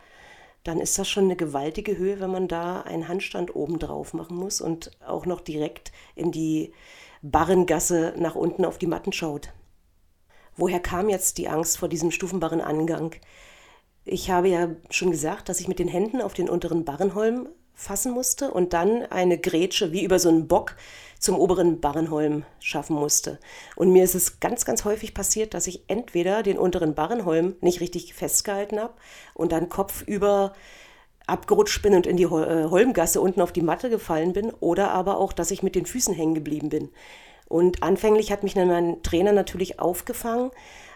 dann 0.63 0.79
ist 0.79 0.98
das 0.98 1.10
schon 1.10 1.25
eine 1.25 1.36
gewaltige 1.36 1.98
Höhe, 1.98 2.20
wenn 2.20 2.32
man 2.32 2.48
da 2.48 2.82
einen 2.82 3.08
Handstand 3.08 3.55
oben 3.55 3.79
drauf 3.79 4.13
machen 4.13 4.38
muss 4.38 4.62
und 4.62 4.91
auch 5.05 5.25
noch 5.25 5.41
direkt 5.41 5.91
in 6.15 6.32
die 6.32 6.74
Barrengasse 7.22 8.13
nach 8.17 8.36
unten 8.36 8.65
auf 8.65 8.77
die 8.77 8.88
Matten 8.88 9.13
schaut. 9.13 9.50
Woher 10.55 10.79
kam 10.79 11.10
jetzt 11.10 11.38
die 11.38 11.50
Angst 11.50 11.77
vor 11.77 11.89
diesem 11.89 12.12
Stufenbarrenangang? 12.12 13.15
Ich 14.05 14.29
habe 14.29 14.50
ja 14.50 14.70
schon 14.89 15.12
gesagt, 15.12 15.50
dass 15.50 15.60
ich 15.60 15.67
mit 15.67 15.79
den 15.79 15.88
Händen 15.88 16.22
auf 16.22 16.34
den 16.34 16.50
unteren 16.50 16.86
Barrenholm 16.86 17.48
fassen 17.74 18.12
musste 18.12 18.51
und 18.51 18.74
dann 18.74 19.03
eine 19.03 19.38
Grätsche 19.38 19.92
wie 19.92 20.03
über 20.03 20.20
so 20.20 20.30
einen 20.30 20.48
Bock 20.48 20.75
zum 21.20 21.39
oberen 21.39 21.80
Barrenholm 21.80 22.44
schaffen 22.60 22.96
musste. 22.96 23.39
Und 23.75 23.92
mir 23.92 24.03
ist 24.03 24.15
es 24.15 24.39
ganz, 24.42 24.65
ganz 24.65 24.84
häufig 24.84 25.13
passiert, 25.13 25.53
dass 25.53 25.68
ich 25.68 25.86
entweder 25.88 26.44
den 26.44 26.58
unteren 26.58 26.96
Barrenholm 26.96 27.56
nicht 27.62 27.80
richtig 27.80 28.13
festgehalten 28.13 28.80
habe 28.80 28.94
und 29.34 29.51
dann 29.51 29.70
kopfüber 29.70 30.53
abgerutscht 31.25 31.82
bin 31.82 31.96
und 31.96 32.06
in 32.06 32.18
die 32.18 32.24
äh, 32.24 32.27
Holmgasse 32.27 33.22
unten 33.22 33.42
auf 33.42 33.53
die 33.53 33.62
Matte 33.62 33.89
gefallen 33.89 34.34
bin 34.34 34.51
oder 34.51 34.92
aber 34.92 35.18
auch, 35.18 35.32
dass 35.32 35.51
ich 35.51 35.63
mit 35.63 35.75
den 35.75 35.86
Füßen 35.86 36.13
hängen 36.13 36.36
geblieben 36.36 36.68
bin. 36.70 36.89
Und 37.48 37.84
anfänglich 37.84 38.32
hat 38.32 38.44
mich 38.44 38.56
dann 38.56 38.68
mein 38.68 39.03
Trainer 39.03 39.32
natürlich 39.32 39.80
aufgefangen, 39.80 40.51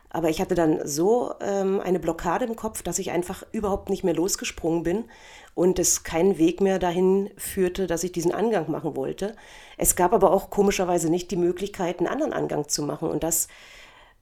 Aber 0.09 0.29
ich 0.29 0.39
hatte 0.39 0.55
dann 0.55 0.79
so 0.87 1.33
ähm, 1.41 1.81
eine 1.81 1.99
Blockade 1.99 2.45
im 2.45 2.55
Kopf, 2.55 2.81
dass 2.81 2.99
ich 2.99 3.11
einfach 3.11 3.43
überhaupt 3.51 3.89
nicht 3.89 4.03
mehr 4.03 4.15
losgesprungen 4.15 4.83
bin 4.83 5.05
und 5.53 5.79
es 5.79 6.03
keinen 6.03 6.37
Weg 6.37 6.61
mehr 6.61 6.79
dahin 6.79 7.29
führte, 7.35 7.87
dass 7.87 8.03
ich 8.03 8.13
diesen 8.13 8.31
Angang 8.31 8.71
machen 8.71 8.95
wollte. 8.95 9.35
Es 9.77 9.95
gab 9.95 10.13
aber 10.13 10.31
auch 10.31 10.49
komischerweise 10.49 11.09
nicht 11.09 11.29
die 11.31 11.35
Möglichkeit, 11.35 11.99
einen 11.99 12.07
anderen 12.07 12.33
Angang 12.33 12.69
zu 12.69 12.83
machen. 12.83 13.09
Und 13.09 13.23
das 13.23 13.47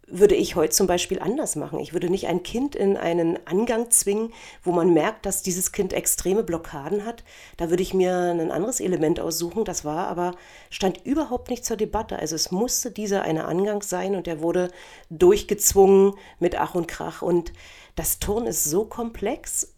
würde 0.07 0.35
ich 0.35 0.55
heute 0.55 0.71
zum 0.71 0.87
Beispiel 0.87 1.19
anders 1.19 1.55
machen. 1.55 1.79
Ich 1.79 1.93
würde 1.93 2.09
nicht 2.09 2.27
ein 2.27 2.43
Kind 2.43 2.75
in 2.75 2.95
einen 2.95 3.39
Angang 3.47 3.89
zwingen, 3.89 4.33
wo 4.63 4.71
man 4.71 4.93
merkt, 4.93 5.25
dass 5.25 5.41
dieses 5.41 5.71
Kind 5.71 5.93
extreme 5.93 6.43
Blockaden 6.43 7.05
hat. 7.05 7.23
Da 7.57 7.69
würde 7.69 7.81
ich 7.81 7.93
mir 7.93 8.15
ein 8.15 8.51
anderes 8.51 8.79
Element 8.79 9.19
aussuchen. 9.19 9.65
Das 9.65 9.83
war 9.83 10.07
aber, 10.07 10.35
stand 10.69 11.05
überhaupt 11.05 11.49
nicht 11.49 11.65
zur 11.65 11.77
Debatte. 11.77 12.19
Also 12.19 12.35
es 12.35 12.51
musste 12.51 12.91
dieser 12.91 13.23
eine 13.23 13.45
Angang 13.45 13.81
sein 13.81 14.15
und 14.15 14.27
der 14.27 14.41
wurde 14.41 14.69
durchgezwungen 15.09 16.13
mit 16.39 16.55
Ach 16.55 16.75
und 16.75 16.87
Krach. 16.87 17.21
Und 17.23 17.51
das 17.95 18.19
Turn 18.19 18.45
ist 18.45 18.63
so 18.63 18.85
komplex. 18.85 19.73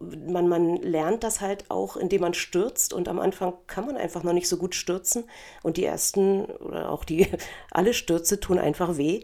Man, 0.00 0.48
man 0.48 0.76
lernt 0.76 1.22
das 1.22 1.40
halt 1.40 1.70
auch, 1.70 1.96
indem 1.96 2.22
man 2.22 2.34
stürzt 2.34 2.92
und 2.92 3.08
am 3.08 3.20
Anfang 3.20 3.54
kann 3.66 3.86
man 3.86 3.96
einfach 3.96 4.24
noch 4.24 4.32
nicht 4.32 4.48
so 4.48 4.56
gut 4.56 4.74
stürzen 4.74 5.24
und 5.62 5.76
die 5.76 5.84
ersten 5.84 6.46
oder 6.46 6.90
auch 6.90 7.04
die 7.04 7.28
alle 7.70 7.94
Stürze 7.94 8.40
tun 8.40 8.58
einfach 8.58 8.96
weh. 8.96 9.22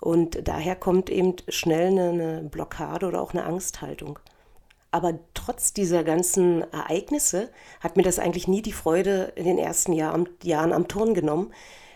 Und 0.00 0.46
daher 0.46 0.76
kommt 0.76 1.10
eben 1.10 1.34
schnell 1.48 1.98
eine, 1.98 2.48
Blockade 2.50 3.06
oder 3.06 3.20
auch 3.20 3.32
eine 3.32 3.44
Angsthaltung. 3.44 4.18
Aber 4.90 5.18
trotz 5.34 5.72
dieser 5.72 6.04
ganzen 6.04 6.62
Ereignisse 6.72 7.50
hat 7.80 7.96
mir 7.96 8.02
das 8.02 8.18
eigentlich 8.18 8.48
nie 8.48 8.62
die 8.62 8.72
Freude 8.72 9.32
in 9.34 9.44
den 9.44 9.58
ersten 9.58 9.92
Jahr, 9.92 10.18
Jahren 10.42 10.72
am 10.72 10.88
Turn 10.88 11.12
genommen. 11.12 11.52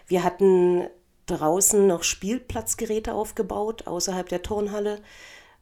Wir 0.07 0.25
hatten 0.25 0.87
draußen 1.27 1.87
noch 1.87 2.03
Spielplatzgeräte 2.03 3.15
aufgebaut, 3.15 3.87
außerhalb 3.87 4.29
der 4.29 4.43
Turnhalle. 4.43 5.01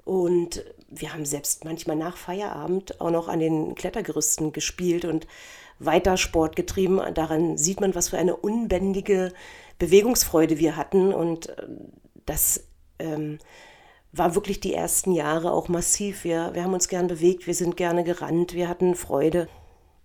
Und 0.05 0.65
wir 0.89 1.13
haben 1.13 1.27
selbst 1.27 1.65
manchmal 1.65 1.97
nach 1.97 2.17
Feierabend 2.17 3.01
auch 3.01 3.11
noch 3.11 3.29
an 3.29 3.41
den 3.41 3.75
Klettergerüsten 3.75 4.53
gespielt 4.53 5.05
und 5.05 5.27
weiter 5.79 6.17
Sport 6.17 6.57
getrieben. 6.57 7.01
Daran 7.15 7.59
sieht 7.59 7.81
man, 7.81 7.95
was 7.95 8.09
für 8.09 8.19
eine 8.19 8.37
unbändige 8.37 9.33
Bewegungsfreude 9.79 10.59
wir 10.59 10.77
hatten. 10.77 11.13
Und 11.13 11.55
das 12.29 12.65
ähm, 12.99 13.39
war 14.13 14.35
wirklich 14.35 14.61
die 14.61 14.75
ersten 14.75 15.13
Jahre 15.13 15.53
auch 15.53 15.69
massiv. 15.69 16.25
Wir, 16.25 16.51
wir 16.55 16.65
haben 16.65 16.75
uns 16.75 16.89
gern 16.89 17.07
bewegt, 17.07 17.47
wir 17.47 17.55
sind 17.55 17.77
gerne 17.77 18.05
gerannt, 18.05 18.55
wir 18.55 18.69
hatten 18.69 18.95
Freude. 18.95 19.49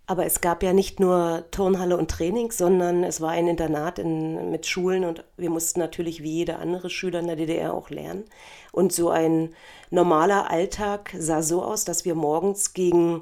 Aber 0.05 0.25
es 0.25 0.41
gab 0.41 0.63
ja 0.63 0.73
nicht 0.73 0.99
nur 0.99 1.45
Turnhalle 1.51 1.97
und 1.97 2.11
Training, 2.11 2.51
sondern 2.51 3.05
es 3.05 3.21
war 3.21 3.31
ein 3.31 3.47
Internat 3.47 3.99
in, 3.99 4.51
mit 4.51 4.65
Schulen 4.65 5.05
und 5.05 5.23
wir 5.37 5.49
mussten 5.49 5.79
natürlich 5.79 6.21
wie 6.21 6.33
jeder 6.33 6.59
andere 6.59 6.89
Schüler 6.89 7.19
in 7.19 7.27
der 7.27 7.37
DDR 7.37 7.73
auch 7.73 7.89
lernen. 7.89 8.25
Und 8.73 8.91
so 8.91 9.09
ein 9.09 9.55
normaler 9.91 10.51
Alltag 10.51 11.15
sah 11.17 11.41
so 11.41 11.63
aus, 11.63 11.85
dass 11.85 12.03
wir 12.03 12.15
morgens 12.15 12.73
gegen 12.73 13.21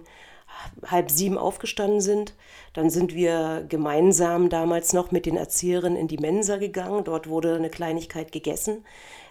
halb 0.86 1.12
sieben 1.12 1.38
aufgestanden 1.38 2.02
sind. 2.02 2.34
Dann 2.74 2.90
sind 2.90 3.14
wir 3.14 3.66
gemeinsam 3.68 4.50
damals 4.50 4.94
noch 4.94 5.12
mit 5.12 5.26
den 5.26 5.38
Erzieherinnen 5.38 5.98
in 5.98 6.08
die 6.08 6.18
Mensa 6.18 6.58
gegangen. 6.58 7.04
Dort 7.04 7.28
wurde 7.28 7.56
eine 7.56 7.70
Kleinigkeit 7.70 8.32
gegessen. 8.32 8.86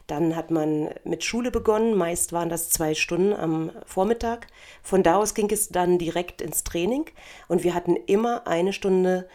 Dann 0.06 0.34
hat 0.34 0.50
man 0.50 0.90
mit 1.04 1.22
Schule 1.24 1.50
begonnen. 1.50 1.94
Meist 1.94 2.32
waren 2.32 2.48
das 2.48 2.68
zwei 2.70 2.94
Stunden 2.94 3.32
am 3.32 3.70
Vormittag. 3.86 4.48
Von 4.82 5.02
da 5.02 5.16
aus 5.16 5.34
ging 5.34 5.50
es 5.50 5.68
dann 5.68 5.98
direkt 5.98 6.42
ins 6.42 6.64
Training. 6.64 7.06
Und 7.48 7.62
wir 7.62 7.74
hatten 7.74 7.96
immer 7.96 8.46
eine 8.46 8.72
Stunde 8.72 9.28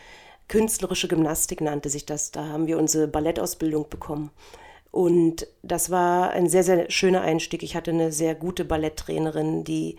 künstlerische 0.47 1.07
Gymnastik, 1.07 1.61
nannte 1.61 1.89
sich 1.89 2.05
das. 2.05 2.31
Da 2.31 2.47
haben 2.47 2.67
wir 2.67 2.77
unsere 2.77 3.07
Ballettausbildung 3.07 3.89
bekommen. 3.89 4.31
Und 4.91 5.47
das 5.63 5.89
war 5.89 6.29
ein 6.31 6.47
sehr, 6.47 6.63
sehr 6.63 6.89
schöner 6.89 7.21
Einstieg. 7.21 7.63
Ich 7.63 7.75
hatte 7.75 7.91
eine 7.91 8.11
sehr 8.11 8.35
gute 8.35 8.63
Balletttrainerin, 8.63 9.63
die 9.63 9.97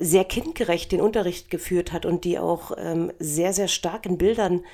sehr 0.00 0.24
kindgerecht 0.24 0.90
den 0.90 1.00
Unterricht 1.00 1.50
geführt 1.50 1.92
hat 1.92 2.06
und 2.06 2.24
die 2.24 2.38
auch 2.38 2.72
ähm, 2.78 3.12
sehr, 3.18 3.52
sehr 3.52 3.68
stark 3.68 4.06
in 4.06 4.18
Bildern 4.18 4.64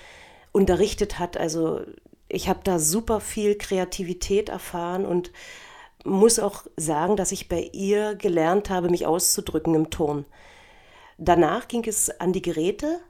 unterrichtet 0.53 1.19
hat. 1.19 1.37
Also 1.37 1.81
ich 2.29 2.49
habe 2.49 2.61
da 2.63 2.79
super 2.79 3.21
viel 3.21 3.59
Kreativität 3.59 4.49
erfahren 4.49 5.05
und 5.05 5.33
muss 6.05 6.39
auch 6.39 6.65
sagen, 6.77 7.17
dass 7.17 7.33
ich 7.33 7.49
bei 7.49 7.69
ihr 7.73 8.15
gelernt 8.15 8.71
habe, 8.71 8.89
mich 8.89 9.05
auszudrücken 9.05 9.75
im 9.75 9.91
Ton. 9.91 10.25
Danach 11.19 11.67
ging 11.67 11.85
es 11.85 12.21
an 12.21 12.33
die 12.33 12.43
Geräte. 12.43 13.01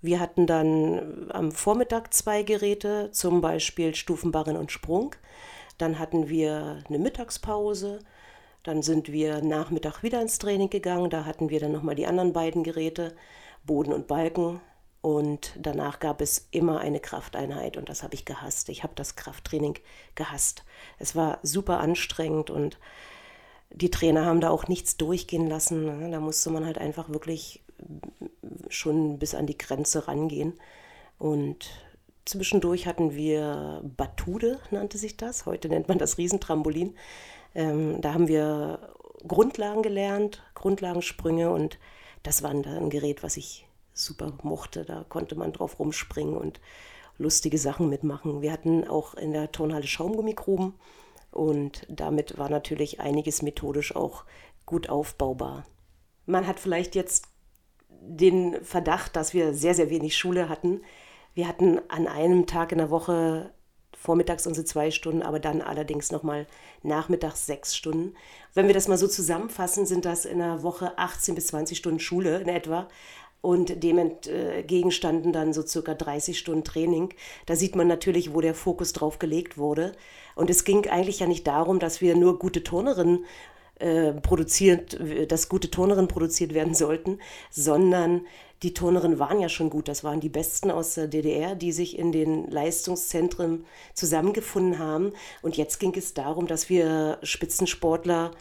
Wir 0.00 0.20
hatten 0.20 0.46
dann 0.46 1.30
am 1.30 1.52
Vormittag 1.52 2.14
zwei 2.14 2.44
Geräte, 2.44 3.10
zum 3.12 3.42
Beispiel 3.42 3.94
Stufenbarren 3.94 4.56
und 4.56 4.72
Sprung. 4.72 5.14
Dann 5.76 5.98
hatten 5.98 6.28
wir 6.28 6.82
eine 6.88 6.98
Mittagspause 6.98 7.98
dann 8.62 8.82
sind 8.82 9.10
wir 9.12 9.42
Nachmittag 9.42 10.02
wieder 10.02 10.20
ins 10.20 10.38
Training 10.38 10.70
gegangen. 10.70 11.10
Da 11.10 11.24
hatten 11.24 11.50
wir 11.50 11.60
dann 11.60 11.72
nochmal 11.72 11.94
die 11.94 12.06
anderen 12.06 12.32
beiden 12.32 12.62
Geräte, 12.64 13.14
Boden 13.64 13.92
und 13.92 14.06
Balken. 14.06 14.60
Und 15.00 15.52
danach 15.58 16.00
gab 16.00 16.20
es 16.20 16.48
immer 16.50 16.80
eine 16.80 17.00
Krafteinheit 17.00 17.76
und 17.76 17.88
das 17.88 18.02
habe 18.02 18.14
ich 18.14 18.24
gehasst. 18.24 18.68
Ich 18.68 18.82
habe 18.82 18.94
das 18.96 19.14
Krafttraining 19.14 19.78
gehasst. 20.16 20.64
Es 20.98 21.14
war 21.14 21.38
super 21.42 21.78
anstrengend 21.78 22.50
und 22.50 22.78
die 23.70 23.90
Trainer 23.90 24.26
haben 24.26 24.40
da 24.40 24.50
auch 24.50 24.66
nichts 24.66 24.96
durchgehen 24.96 25.46
lassen. 25.46 25.84
Ne? 25.84 26.10
Da 26.10 26.20
musste 26.20 26.50
man 26.50 26.66
halt 26.66 26.78
einfach 26.78 27.10
wirklich 27.10 27.62
schon 28.68 29.18
bis 29.18 29.34
an 29.34 29.46
die 29.46 29.58
Grenze 29.58 30.08
rangehen. 30.08 30.54
Und 31.18 31.70
zwischendurch 32.28 32.86
hatten 32.86 33.14
wir 33.14 33.82
Batude, 33.96 34.60
nannte 34.70 34.98
sich 34.98 35.16
das. 35.16 35.46
Heute 35.46 35.68
nennt 35.68 35.88
man 35.88 35.98
das 35.98 36.18
Riesentrampolin. 36.18 36.96
Ähm, 37.54 38.00
da 38.00 38.14
haben 38.14 38.28
wir 38.28 38.94
Grundlagen 39.26 39.82
gelernt, 39.82 40.42
Grundlagensprünge 40.54 41.50
und 41.50 41.78
das 42.22 42.42
war 42.42 42.50
ein 42.50 42.90
Gerät, 42.90 43.22
was 43.22 43.36
ich 43.36 43.66
super 43.92 44.32
mochte. 44.42 44.84
Da 44.84 45.04
konnte 45.08 45.34
man 45.34 45.52
drauf 45.52 45.78
rumspringen 45.78 46.36
und 46.36 46.60
lustige 47.16 47.58
Sachen 47.58 47.88
mitmachen. 47.88 48.42
Wir 48.42 48.52
hatten 48.52 48.86
auch 48.86 49.14
in 49.14 49.32
der 49.32 49.50
Turnhalle 49.50 49.86
Schaumgummigruben 49.86 50.74
und 51.30 51.86
damit 51.88 52.38
war 52.38 52.48
natürlich 52.48 53.00
einiges 53.00 53.42
methodisch 53.42 53.94
auch 53.96 54.24
gut 54.66 54.88
aufbaubar. 54.88 55.64
Man 56.26 56.46
hat 56.46 56.60
vielleicht 56.60 56.94
jetzt 56.94 57.24
den 57.88 58.62
Verdacht, 58.62 59.16
dass 59.16 59.34
wir 59.34 59.54
sehr, 59.54 59.74
sehr 59.74 59.90
wenig 59.90 60.16
Schule 60.16 60.48
hatten. 60.48 60.82
Wir 61.34 61.48
hatten 61.48 61.80
an 61.88 62.06
einem 62.06 62.46
Tag 62.46 62.72
in 62.72 62.78
der 62.78 62.90
Woche 62.90 63.52
vormittags 63.96 64.46
unsere 64.46 64.64
zwei 64.64 64.90
Stunden, 64.90 65.22
aber 65.22 65.40
dann 65.40 65.60
allerdings 65.60 66.12
nochmal 66.12 66.46
nachmittags 66.82 67.46
sechs 67.46 67.76
Stunden. 67.76 68.14
Wenn 68.54 68.66
wir 68.66 68.74
das 68.74 68.88
mal 68.88 68.98
so 68.98 69.08
zusammenfassen, 69.08 69.86
sind 69.86 70.04
das 70.04 70.24
in 70.24 70.38
der 70.38 70.62
Woche 70.62 70.96
18 70.96 71.34
bis 71.34 71.48
20 71.48 71.76
Stunden 71.76 71.98
Schule 71.98 72.40
in 72.40 72.48
etwa. 72.48 72.88
Und 73.40 73.84
dem 73.84 73.98
entgegenstanden 73.98 75.32
dann 75.32 75.52
so 75.52 75.64
circa 75.64 75.94
30 75.94 76.38
Stunden 76.38 76.64
Training. 76.64 77.14
Da 77.46 77.54
sieht 77.54 77.76
man 77.76 77.86
natürlich, 77.86 78.34
wo 78.34 78.40
der 78.40 78.54
Fokus 78.54 78.92
drauf 78.92 79.20
gelegt 79.20 79.58
wurde. 79.58 79.92
Und 80.34 80.50
es 80.50 80.64
ging 80.64 80.88
eigentlich 80.88 81.20
ja 81.20 81.26
nicht 81.28 81.46
darum, 81.46 81.78
dass 81.78 82.00
wir 82.00 82.16
nur 82.16 82.38
gute 82.38 82.64
Turnerinnen 82.64 83.24
äh, 83.78 84.12
produziert, 84.12 84.98
dass 85.28 85.48
gute 85.48 85.70
Turnerinnen 85.70 86.08
produziert 86.08 86.54
werden 86.54 86.74
sollten, 86.74 87.18
sondern 87.50 88.26
die 88.62 88.74
Turnerinnen 88.74 89.18
waren 89.18 89.40
ja 89.40 89.48
schon 89.48 89.70
gut. 89.70 89.86
Das 89.88 90.02
waren 90.02 90.20
die 90.20 90.28
Besten 90.28 90.70
aus 90.70 90.94
der 90.94 91.06
DDR, 91.06 91.54
die 91.54 91.70
sich 91.72 91.98
in 91.98 92.10
den 92.10 92.50
Leistungszentren 92.50 93.64
zusammengefunden 93.94 94.78
haben. 94.78 95.12
Und 95.42 95.56
jetzt 95.56 95.78
ging 95.78 95.94
es 95.96 96.14
darum, 96.14 96.46
dass 96.46 96.68
wir 96.68 97.18
Spitzensportler 97.22 98.32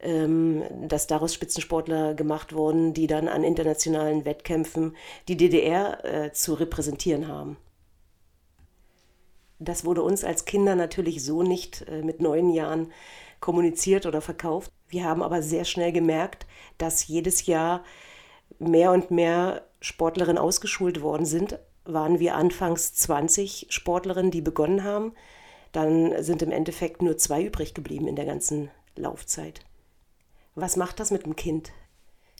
ähm, 0.00 0.62
dass 0.88 1.08
daraus 1.08 1.34
Spitzensportler 1.34 2.14
gemacht 2.14 2.52
wurden, 2.52 2.94
die 2.94 3.08
dann 3.08 3.26
an 3.26 3.42
internationalen 3.42 4.24
Wettkämpfen 4.24 4.96
die 5.26 5.36
DDR 5.36 6.04
äh, 6.04 6.32
zu 6.32 6.54
repräsentieren 6.54 7.26
haben. 7.26 7.56
Das 9.58 9.84
wurde 9.84 10.02
uns 10.02 10.22
als 10.22 10.44
Kinder 10.44 10.76
natürlich 10.76 11.24
so 11.24 11.42
nicht 11.42 11.84
äh, 11.88 12.02
mit 12.02 12.20
neun 12.20 12.50
Jahren 12.50 12.92
kommuniziert 13.40 14.06
oder 14.06 14.20
verkauft. 14.20 14.70
Wir 14.88 15.04
haben 15.04 15.22
aber 15.22 15.42
sehr 15.42 15.64
schnell 15.64 15.92
gemerkt, 15.92 16.46
dass 16.78 17.06
jedes 17.06 17.46
Jahr 17.46 17.84
mehr 18.58 18.92
und 18.92 19.10
mehr 19.10 19.66
Sportlerinnen 19.80 20.38
ausgeschult 20.38 21.02
worden 21.02 21.26
sind. 21.26 21.58
Waren 21.84 22.18
wir 22.18 22.34
anfangs 22.34 22.94
20 22.94 23.66
Sportlerinnen, 23.70 24.30
die 24.30 24.40
begonnen 24.40 24.84
haben. 24.84 25.12
Dann 25.72 26.22
sind 26.22 26.42
im 26.42 26.52
Endeffekt 26.52 27.02
nur 27.02 27.18
zwei 27.18 27.44
übrig 27.44 27.74
geblieben 27.74 28.08
in 28.08 28.16
der 28.16 28.24
ganzen 28.24 28.70
Laufzeit. 28.96 29.60
Was 30.54 30.76
macht 30.76 30.98
das 31.00 31.10
mit 31.10 31.24
dem 31.24 31.36
Kind? 31.36 31.72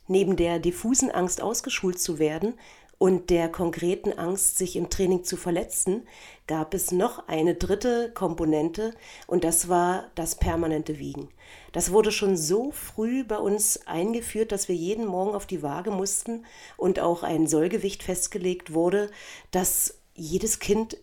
Neben 0.06 0.36
der 0.36 0.58
diffusen 0.58 1.10
Angst 1.10 1.42
ausgeschult 1.42 2.00
zu 2.00 2.18
werden 2.18 2.54
und 2.98 3.30
der 3.30 3.48
konkreten 3.48 4.12
Angst, 4.12 4.58
sich 4.58 4.74
im 4.74 4.90
Training 4.90 5.22
zu 5.22 5.36
verletzen, 5.36 6.06
gab 6.48 6.74
es 6.74 6.90
noch 6.90 7.28
eine 7.28 7.54
dritte 7.54 8.10
Komponente 8.12 8.92
und 9.26 9.44
das 9.44 9.68
war 9.68 10.10
das 10.16 10.34
permanente 10.34 10.98
Wiegen. 10.98 11.28
Das 11.72 11.92
wurde 11.92 12.10
schon 12.10 12.36
so 12.36 12.72
früh 12.72 13.22
bei 13.22 13.38
uns 13.38 13.86
eingeführt, 13.86 14.50
dass 14.50 14.68
wir 14.68 14.74
jeden 14.74 15.06
Morgen 15.06 15.34
auf 15.34 15.46
die 15.46 15.62
Waage 15.62 15.92
mussten 15.92 16.44
und 16.76 16.98
auch 16.98 17.22
ein 17.22 17.46
Sollgewicht 17.46 18.02
festgelegt 18.02 18.74
wurde, 18.74 19.10
dass 19.52 19.98
jedes 20.14 20.58
Kind 20.58 20.98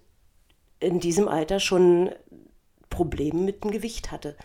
in 0.82 1.00
diesem 1.00 1.30
Alter 1.30 1.62
schon 1.62 2.12
Probleme 2.90 3.40
mit 3.40 3.64
dem 3.64 3.72
Gewicht 3.72 4.12
hatte. 4.12 4.36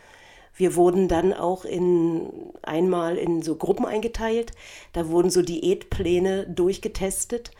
Wir 0.54 0.76
wurden 0.76 1.08
dann 1.08 1.32
auch 1.32 1.64
in, 1.64 2.52
einmal 2.62 3.16
in 3.16 3.42
so 3.42 3.56
Gruppen 3.56 3.86
eingeteilt. 3.86 4.52
Da 4.92 5.08
wurden 5.08 5.30
so 5.30 5.42
Diätpläne 5.42 6.46
durchgetestet. 6.46 7.50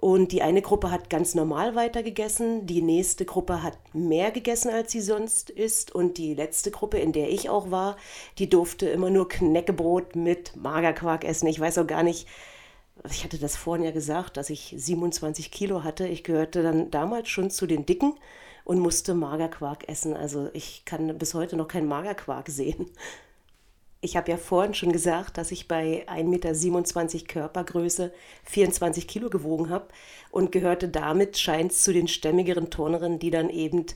Und 0.00 0.30
die 0.30 0.42
eine 0.42 0.62
Gruppe 0.62 0.92
hat 0.92 1.10
ganz 1.10 1.34
normal 1.34 1.74
weiter 1.74 2.04
gegessen, 2.04 2.66
die 2.66 2.82
nächste 2.82 3.24
Gruppe 3.24 3.64
hat 3.64 3.76
mehr 3.92 4.30
gegessen, 4.30 4.70
als 4.70 4.92
sie 4.92 5.00
sonst 5.00 5.50
isst. 5.50 5.92
Und 5.92 6.18
die 6.18 6.34
letzte 6.34 6.70
Gruppe, 6.70 6.98
in 6.98 7.12
der 7.12 7.30
ich 7.30 7.50
auch 7.50 7.72
war, 7.72 7.96
die 8.38 8.48
durfte 8.48 8.88
immer 8.88 9.10
nur 9.10 9.28
Knäckebrot 9.28 10.14
mit 10.14 10.54
Magerquark 10.54 11.24
essen. 11.24 11.48
Ich 11.48 11.58
weiß 11.58 11.78
auch 11.78 11.86
gar 11.86 12.04
nicht, 12.04 12.28
ich 13.10 13.24
hatte 13.24 13.38
das 13.38 13.56
vorhin 13.56 13.84
ja 13.84 13.90
gesagt, 13.90 14.36
dass 14.36 14.50
ich 14.50 14.72
27 14.76 15.50
Kilo 15.50 15.82
hatte. 15.82 16.06
Ich 16.06 16.22
gehörte 16.22 16.62
dann 16.62 16.92
damals 16.92 17.28
schon 17.28 17.50
zu 17.50 17.66
den 17.66 17.84
Dicken 17.84 18.14
und 18.68 18.80
musste 18.80 19.14
Magerquark 19.14 19.88
essen. 19.88 20.14
Also 20.14 20.50
ich 20.52 20.84
kann 20.84 21.16
bis 21.16 21.32
heute 21.32 21.56
noch 21.56 21.68
keinen 21.68 21.88
Magerquark 21.88 22.50
sehen. 22.50 22.90
Ich 24.02 24.14
habe 24.14 24.30
ja 24.30 24.36
vorhin 24.36 24.74
schon 24.74 24.92
gesagt, 24.92 25.38
dass 25.38 25.50
ich 25.52 25.68
bei 25.68 26.06
1,27 26.06 27.14
Meter 27.14 27.26
Körpergröße 27.26 28.12
24 28.44 29.08
Kilo 29.08 29.30
gewogen 29.30 29.70
habe 29.70 29.88
und 30.30 30.52
gehörte 30.52 30.86
damit, 30.86 31.38
scheint 31.38 31.72
zu 31.72 31.94
den 31.94 32.08
stämmigeren 32.08 32.68
Turnerinnen, 32.68 33.18
die 33.18 33.30
dann 33.30 33.48
eben 33.48 33.86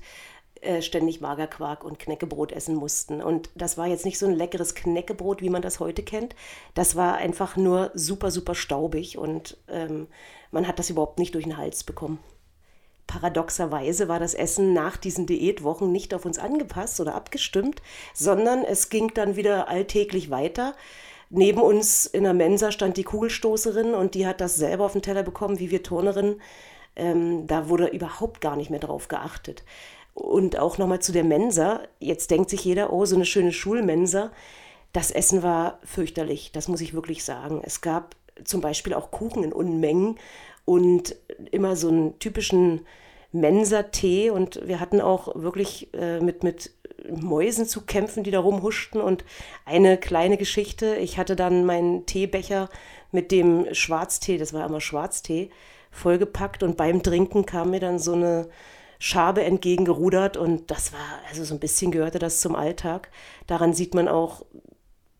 äh, 0.62 0.80
ständig 0.80 1.20
Magerquark 1.20 1.84
und 1.84 1.98
Knäckebrot 1.98 2.50
essen 2.50 2.74
mussten. 2.74 3.20
Und 3.20 3.50
das 3.54 3.76
war 3.76 3.88
jetzt 3.88 4.06
nicht 4.06 4.18
so 4.18 4.24
ein 4.24 4.34
leckeres 4.34 4.74
Knäckebrot, 4.74 5.42
wie 5.42 5.50
man 5.50 5.60
das 5.60 5.80
heute 5.80 6.02
kennt. 6.02 6.34
Das 6.72 6.96
war 6.96 7.16
einfach 7.16 7.58
nur 7.58 7.90
super, 7.92 8.30
super 8.30 8.54
staubig 8.54 9.18
und 9.18 9.58
ähm, 9.68 10.06
man 10.50 10.66
hat 10.66 10.78
das 10.78 10.88
überhaupt 10.88 11.18
nicht 11.18 11.34
durch 11.34 11.44
den 11.44 11.58
Hals 11.58 11.84
bekommen. 11.84 12.20
Paradoxerweise 13.06 14.08
war 14.08 14.18
das 14.18 14.34
Essen 14.34 14.72
nach 14.72 14.96
diesen 14.96 15.26
Diätwochen 15.26 15.92
nicht 15.92 16.14
auf 16.14 16.24
uns 16.24 16.38
angepasst 16.38 17.00
oder 17.00 17.14
abgestimmt, 17.14 17.82
sondern 18.14 18.64
es 18.64 18.88
ging 18.88 19.12
dann 19.14 19.36
wieder 19.36 19.68
alltäglich 19.68 20.30
weiter. 20.30 20.74
Neben 21.28 21.60
uns 21.60 22.06
in 22.06 22.24
der 22.24 22.34
Mensa 22.34 22.72
stand 22.72 22.96
die 22.96 23.04
Kugelstoßerin 23.04 23.94
und 23.94 24.14
die 24.14 24.26
hat 24.26 24.40
das 24.40 24.56
selber 24.56 24.84
auf 24.84 24.92
den 24.92 25.02
Teller 25.02 25.22
bekommen, 25.22 25.58
wie 25.58 25.70
wir 25.70 25.82
Turnerinnen. 25.82 26.40
Ähm, 26.94 27.46
da 27.46 27.68
wurde 27.68 27.86
überhaupt 27.86 28.40
gar 28.40 28.56
nicht 28.56 28.70
mehr 28.70 28.80
drauf 28.80 29.08
geachtet. 29.08 29.64
Und 30.14 30.58
auch 30.58 30.76
nochmal 30.76 31.00
zu 31.00 31.10
der 31.10 31.24
Mensa. 31.24 31.80
Jetzt 32.00 32.30
denkt 32.30 32.50
sich 32.50 32.64
jeder, 32.64 32.92
oh, 32.92 33.06
so 33.06 33.16
eine 33.16 33.24
schöne 33.24 33.52
Schulmensa. 33.52 34.30
Das 34.92 35.10
Essen 35.10 35.42
war 35.42 35.78
fürchterlich, 35.84 36.52
das 36.52 36.68
muss 36.68 36.82
ich 36.82 36.92
wirklich 36.92 37.24
sagen. 37.24 37.62
Es 37.64 37.80
gab 37.80 38.14
zum 38.44 38.60
Beispiel 38.60 38.92
auch 38.92 39.10
Kuchen 39.10 39.42
in 39.42 39.52
Unmengen 39.54 40.18
und 40.64 41.16
immer 41.50 41.76
so 41.76 41.88
einen 41.88 42.18
typischen 42.18 42.86
Mensa-Tee. 43.32 44.30
Und 44.30 44.60
wir 44.66 44.80
hatten 44.80 45.00
auch 45.00 45.34
wirklich 45.34 45.92
äh, 45.94 46.20
mit, 46.20 46.44
mit 46.44 46.70
Mäusen 47.10 47.66
zu 47.66 47.82
kämpfen, 47.82 48.24
die 48.24 48.30
da 48.30 48.40
rumhuschten. 48.40 49.00
Und 49.00 49.24
eine 49.64 49.96
kleine 49.96 50.36
Geschichte, 50.36 50.96
ich 50.96 51.18
hatte 51.18 51.36
dann 51.36 51.64
meinen 51.64 52.06
Teebecher 52.06 52.68
mit 53.10 53.30
dem 53.30 53.66
Schwarztee, 53.74 54.38
das 54.38 54.52
war 54.52 54.66
immer 54.66 54.80
Schwarztee, 54.80 55.50
vollgepackt. 55.90 56.62
Und 56.62 56.76
beim 56.76 57.02
Trinken 57.02 57.46
kam 57.46 57.70
mir 57.70 57.80
dann 57.80 57.98
so 57.98 58.12
eine 58.12 58.48
Schabe 58.98 59.42
entgegengerudert. 59.42 60.36
Und 60.36 60.70
das 60.70 60.92
war, 60.92 61.20
also 61.28 61.44
so 61.44 61.54
ein 61.54 61.60
bisschen 61.60 61.90
gehörte 61.90 62.18
das 62.18 62.40
zum 62.40 62.54
Alltag. 62.54 63.10
Daran 63.46 63.74
sieht 63.74 63.94
man 63.94 64.08
auch, 64.08 64.44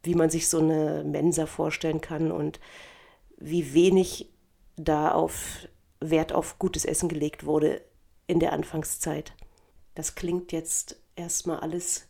wie 0.04 0.14
man 0.14 0.30
sich 0.30 0.48
so 0.48 0.58
eine 0.58 1.04
Mensa 1.04 1.46
vorstellen 1.46 2.00
kann 2.00 2.32
und 2.32 2.60
wie 3.38 3.74
wenig 3.74 4.31
da 4.76 5.12
auf 5.12 5.68
Wert 6.00 6.32
auf 6.32 6.58
gutes 6.58 6.84
Essen 6.84 7.08
gelegt 7.08 7.44
wurde 7.44 7.82
in 8.26 8.40
der 8.40 8.52
Anfangszeit. 8.52 9.32
Das 9.94 10.14
klingt 10.14 10.52
jetzt 10.52 10.96
erstmal 11.16 11.60
alles 11.60 12.08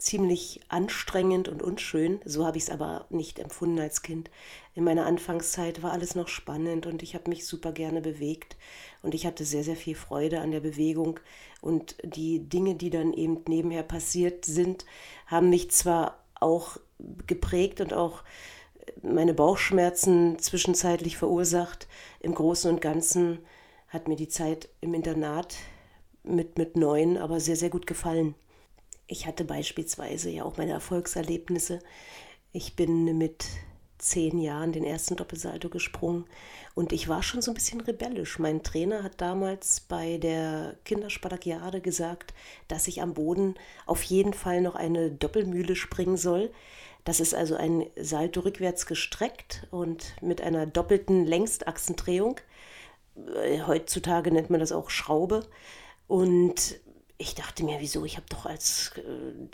ziemlich 0.00 0.60
anstrengend 0.68 1.48
und 1.48 1.62
unschön. 1.62 2.20
So 2.24 2.46
habe 2.46 2.56
ich 2.56 2.64
es 2.64 2.70
aber 2.70 3.06
nicht 3.10 3.38
empfunden 3.38 3.78
als 3.78 4.02
Kind. 4.02 4.30
In 4.74 4.84
meiner 4.84 5.06
Anfangszeit 5.06 5.82
war 5.82 5.92
alles 5.92 6.14
noch 6.14 6.28
spannend 6.28 6.86
und 6.86 7.02
ich 7.02 7.14
habe 7.14 7.28
mich 7.28 7.46
super 7.46 7.72
gerne 7.72 8.00
bewegt 8.00 8.56
und 9.02 9.14
ich 9.14 9.26
hatte 9.26 9.44
sehr, 9.44 9.62
sehr 9.62 9.76
viel 9.76 9.94
Freude 9.94 10.40
an 10.40 10.50
der 10.50 10.60
Bewegung. 10.60 11.20
Und 11.60 11.96
die 12.02 12.48
Dinge, 12.48 12.74
die 12.74 12.90
dann 12.90 13.12
eben 13.12 13.42
nebenher 13.46 13.82
passiert 13.82 14.44
sind, 14.44 14.86
haben 15.26 15.50
mich 15.50 15.70
zwar 15.70 16.24
auch 16.34 16.78
geprägt 17.26 17.80
und 17.80 17.92
auch 17.92 18.22
meine 19.02 19.34
Bauchschmerzen 19.34 20.38
zwischenzeitlich 20.38 21.16
verursacht. 21.16 21.88
Im 22.20 22.34
Großen 22.34 22.70
und 22.70 22.80
Ganzen 22.80 23.38
hat 23.88 24.08
mir 24.08 24.16
die 24.16 24.28
Zeit 24.28 24.68
im 24.80 24.94
Internat 24.94 25.56
mit, 26.22 26.58
mit 26.58 26.76
neun 26.76 27.16
aber 27.16 27.40
sehr, 27.40 27.56
sehr 27.56 27.70
gut 27.70 27.86
gefallen. 27.86 28.34
Ich 29.06 29.26
hatte 29.26 29.44
beispielsweise 29.44 30.30
ja 30.30 30.44
auch 30.44 30.56
meine 30.56 30.72
Erfolgserlebnisse. 30.72 31.80
Ich 32.52 32.76
bin 32.76 33.18
mit 33.18 33.46
zehn 34.00 34.38
Jahren 34.38 34.72
den 34.72 34.84
ersten 34.84 35.16
Doppelsalto 35.16 35.68
gesprungen 35.68 36.24
und 36.74 36.92
ich 36.92 37.08
war 37.08 37.22
schon 37.22 37.42
so 37.42 37.50
ein 37.50 37.54
bisschen 37.54 37.80
rebellisch. 37.80 38.38
Mein 38.38 38.62
Trainer 38.62 39.02
hat 39.02 39.20
damals 39.20 39.80
bei 39.80 40.18
der 40.18 40.76
Kinderspadakiade 40.84 41.80
gesagt, 41.80 42.32
dass 42.68 42.88
ich 42.88 43.02
am 43.02 43.14
Boden 43.14 43.54
auf 43.86 44.02
jeden 44.04 44.34
Fall 44.34 44.60
noch 44.60 44.76
eine 44.76 45.10
Doppelmühle 45.10 45.76
springen 45.76 46.16
soll. 46.16 46.50
Das 47.04 47.20
ist 47.20 47.34
also 47.34 47.56
ein 47.56 47.86
Salto 47.96 48.40
rückwärts 48.40 48.86
gestreckt 48.86 49.66
und 49.70 50.14
mit 50.20 50.40
einer 50.40 50.66
doppelten 50.66 51.26
Längsachsendrehung. 51.26 52.40
Äh, 53.34 53.62
heutzutage 53.66 54.30
nennt 54.30 54.50
man 54.50 54.60
das 54.60 54.72
auch 54.72 54.90
Schraube. 54.90 55.46
Und 56.06 56.80
ich 57.18 57.34
dachte 57.34 57.64
mir, 57.64 57.80
wieso? 57.80 58.04
Ich 58.04 58.16
habe 58.16 58.26
doch 58.28 58.46
als 58.46 58.92
äh, 58.96 59.02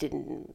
den 0.00 0.54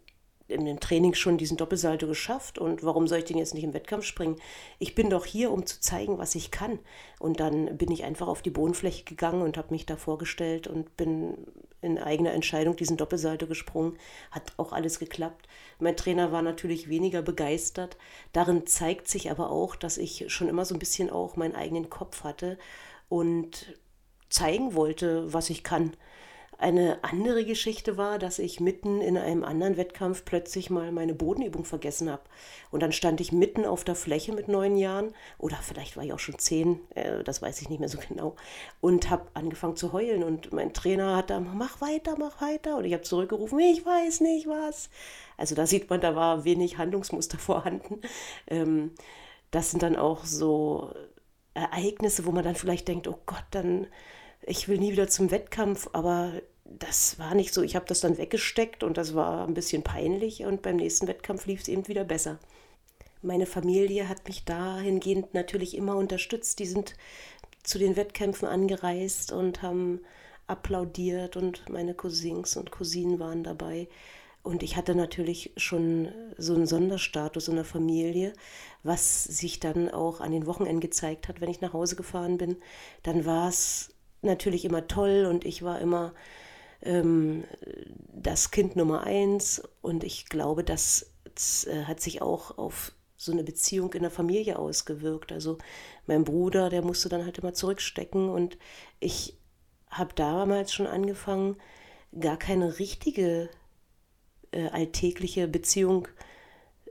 in 0.51 0.65
dem 0.65 0.79
Training 0.79 1.13
schon 1.13 1.37
diesen 1.37 1.57
Doppelsalto 1.57 2.07
geschafft 2.07 2.59
und 2.59 2.83
warum 2.83 3.07
soll 3.07 3.19
ich 3.19 3.25
den 3.25 3.37
jetzt 3.37 3.53
nicht 3.53 3.63
im 3.63 3.73
Wettkampf 3.73 4.05
springen? 4.05 4.35
Ich 4.79 4.93
bin 4.93 5.09
doch 5.09 5.25
hier, 5.25 5.51
um 5.51 5.65
zu 5.65 5.79
zeigen, 5.79 6.17
was 6.17 6.35
ich 6.35 6.51
kann. 6.51 6.79
Und 7.19 7.39
dann 7.39 7.77
bin 7.77 7.91
ich 7.91 8.03
einfach 8.03 8.27
auf 8.27 8.41
die 8.41 8.49
Bodenfläche 8.49 9.03
gegangen 9.03 9.41
und 9.41 9.57
habe 9.57 9.71
mich 9.71 9.85
da 9.85 9.95
vorgestellt 9.95 10.67
und 10.67 10.95
bin 10.97 11.37
in 11.81 11.97
eigener 11.97 12.33
Entscheidung 12.33 12.75
diesen 12.75 12.97
Doppelsalto 12.97 13.47
gesprungen. 13.47 13.97
Hat 14.29 14.53
auch 14.57 14.71
alles 14.71 14.99
geklappt. 14.99 15.47
Mein 15.79 15.97
Trainer 15.97 16.31
war 16.31 16.41
natürlich 16.41 16.89
weniger 16.89 17.21
begeistert. 17.21 17.97
Darin 18.33 18.67
zeigt 18.67 19.07
sich 19.07 19.31
aber 19.31 19.49
auch, 19.49 19.75
dass 19.75 19.97
ich 19.97 20.25
schon 20.27 20.47
immer 20.47 20.65
so 20.65 20.75
ein 20.75 20.79
bisschen 20.79 21.09
auch 21.09 21.35
meinen 21.35 21.55
eigenen 21.55 21.89
Kopf 21.89 22.23
hatte 22.23 22.59
und 23.09 23.79
zeigen 24.29 24.75
wollte, 24.75 25.33
was 25.33 25.49
ich 25.49 25.63
kann. 25.63 25.93
Eine 26.61 27.03
andere 27.03 27.43
Geschichte 27.43 27.97
war, 27.97 28.19
dass 28.19 28.37
ich 28.37 28.59
mitten 28.59 29.01
in 29.01 29.17
einem 29.17 29.43
anderen 29.43 29.77
Wettkampf 29.77 30.23
plötzlich 30.25 30.69
mal 30.69 30.91
meine 30.91 31.15
Bodenübung 31.15 31.65
vergessen 31.65 32.07
habe. 32.07 32.21
Und 32.69 32.83
dann 32.83 32.91
stand 32.91 33.19
ich 33.19 33.31
mitten 33.31 33.65
auf 33.65 33.83
der 33.83 33.95
Fläche 33.95 34.31
mit 34.31 34.47
neun 34.47 34.77
Jahren, 34.77 35.15
oder 35.39 35.55
vielleicht 35.55 35.97
war 35.97 36.03
ich 36.03 36.13
auch 36.13 36.19
schon 36.19 36.37
zehn, 36.37 36.79
äh, 36.93 37.23
das 37.23 37.41
weiß 37.41 37.63
ich 37.63 37.69
nicht 37.69 37.79
mehr 37.79 37.89
so 37.89 37.97
genau, 38.07 38.35
und 38.79 39.09
habe 39.09 39.25
angefangen 39.33 39.75
zu 39.75 39.91
heulen. 39.91 40.21
Und 40.23 40.53
mein 40.53 40.71
Trainer 40.71 41.15
hat 41.15 41.31
dann, 41.31 41.57
mach 41.57 41.81
weiter, 41.81 42.15
mach 42.19 42.39
weiter. 42.43 42.77
Und 42.77 42.85
ich 42.85 42.93
habe 42.93 43.01
zurückgerufen, 43.01 43.57
ich 43.57 43.83
weiß 43.83 44.21
nicht 44.21 44.45
was. 44.45 44.91
Also 45.37 45.55
da 45.55 45.65
sieht 45.65 45.89
man, 45.89 45.99
da 45.99 46.15
war 46.15 46.43
wenig 46.43 46.77
Handlungsmuster 46.77 47.37
vorhanden. 47.39 48.01
Ähm, 48.45 48.91
das 49.49 49.71
sind 49.71 49.81
dann 49.81 49.95
auch 49.95 50.25
so 50.25 50.93
Ereignisse, 51.55 52.27
wo 52.27 52.31
man 52.31 52.43
dann 52.43 52.53
vielleicht 52.53 52.87
denkt, 52.87 53.07
oh 53.07 53.17
Gott, 53.25 53.45
dann 53.49 53.87
ich 54.43 54.67
will 54.67 54.79
nie 54.79 54.91
wieder 54.91 55.07
zum 55.07 55.31
Wettkampf, 55.31 55.89
aber 55.93 56.33
das 56.79 57.19
war 57.19 57.35
nicht 57.35 57.53
so. 57.53 57.61
Ich 57.61 57.75
habe 57.75 57.85
das 57.85 58.01
dann 58.01 58.17
weggesteckt 58.17 58.83
und 58.83 58.97
das 58.97 59.15
war 59.15 59.47
ein 59.47 59.53
bisschen 59.53 59.83
peinlich 59.83 60.43
und 60.45 60.61
beim 60.61 60.77
nächsten 60.77 61.07
Wettkampf 61.07 61.45
lief 61.45 61.61
es 61.61 61.67
eben 61.67 61.87
wieder 61.87 62.03
besser. 62.03 62.39
Meine 63.21 63.45
Familie 63.45 64.09
hat 64.09 64.27
mich 64.27 64.45
dahingehend 64.45 65.33
natürlich 65.33 65.77
immer 65.77 65.95
unterstützt. 65.95 66.59
Die 66.59 66.65
sind 66.65 66.95
zu 67.63 67.77
den 67.77 67.95
Wettkämpfen 67.95 68.47
angereist 68.47 69.31
und 69.31 69.61
haben 69.61 70.01
applaudiert 70.47 71.37
und 71.37 71.69
meine 71.69 71.93
Cousins 71.93 72.57
und 72.57 72.71
Cousinen 72.71 73.19
waren 73.19 73.43
dabei. 73.43 73.87
Und 74.43 74.63
ich 74.63 74.75
hatte 74.75 74.95
natürlich 74.95 75.51
schon 75.55 76.09
so 76.37 76.55
einen 76.55 76.65
Sonderstatus 76.65 77.47
in 77.47 77.55
der 77.55 77.65
Familie, 77.65 78.33
was 78.81 79.23
sich 79.23 79.59
dann 79.59 79.89
auch 79.89 80.19
an 80.19 80.31
den 80.31 80.47
Wochenenden 80.47 80.79
gezeigt 80.79 81.27
hat, 81.27 81.41
wenn 81.41 81.49
ich 81.49 81.61
nach 81.61 81.73
Hause 81.73 81.95
gefahren 81.95 82.39
bin. 82.39 82.57
Dann 83.03 83.25
war 83.25 83.49
es 83.49 83.93
natürlich 84.23 84.65
immer 84.65 84.87
toll 84.87 85.27
und 85.29 85.45
ich 85.45 85.61
war 85.61 85.79
immer 85.79 86.13
ähm, 86.81 87.43
das 88.13 88.51
Kind 88.51 88.75
Nummer 88.75 89.03
eins. 89.03 89.61
Und 89.81 90.03
ich 90.03 90.25
glaube, 90.27 90.63
das, 90.63 91.11
äh, 91.67 91.83
hat 91.83 92.01
sich 92.01 92.21
auch 92.21 92.57
auf 92.57 92.93
so 93.21 93.31
eine 93.31 93.43
Beziehung 93.43 93.93
in 93.93 94.01
der 94.01 94.11
Familie 94.11 94.57
ausgewirkt. 94.57 95.31
Also 95.31 95.59
mein 96.07 96.23
Bruder, 96.23 96.69
der 96.69 96.81
musste 96.81 97.07
dann 97.07 97.23
halt 97.23 97.37
immer 97.37 97.53
zurückstecken. 97.53 98.29
Und 98.29 98.57
ich 98.99 99.37
habe 99.89 100.13
damals 100.15 100.73
schon 100.73 100.87
angefangen, 100.87 101.57
gar 102.19 102.37
keine 102.37 102.79
richtige 102.79 103.49
äh, 104.51 104.67
alltägliche 104.69 105.47
Beziehung 105.47 106.07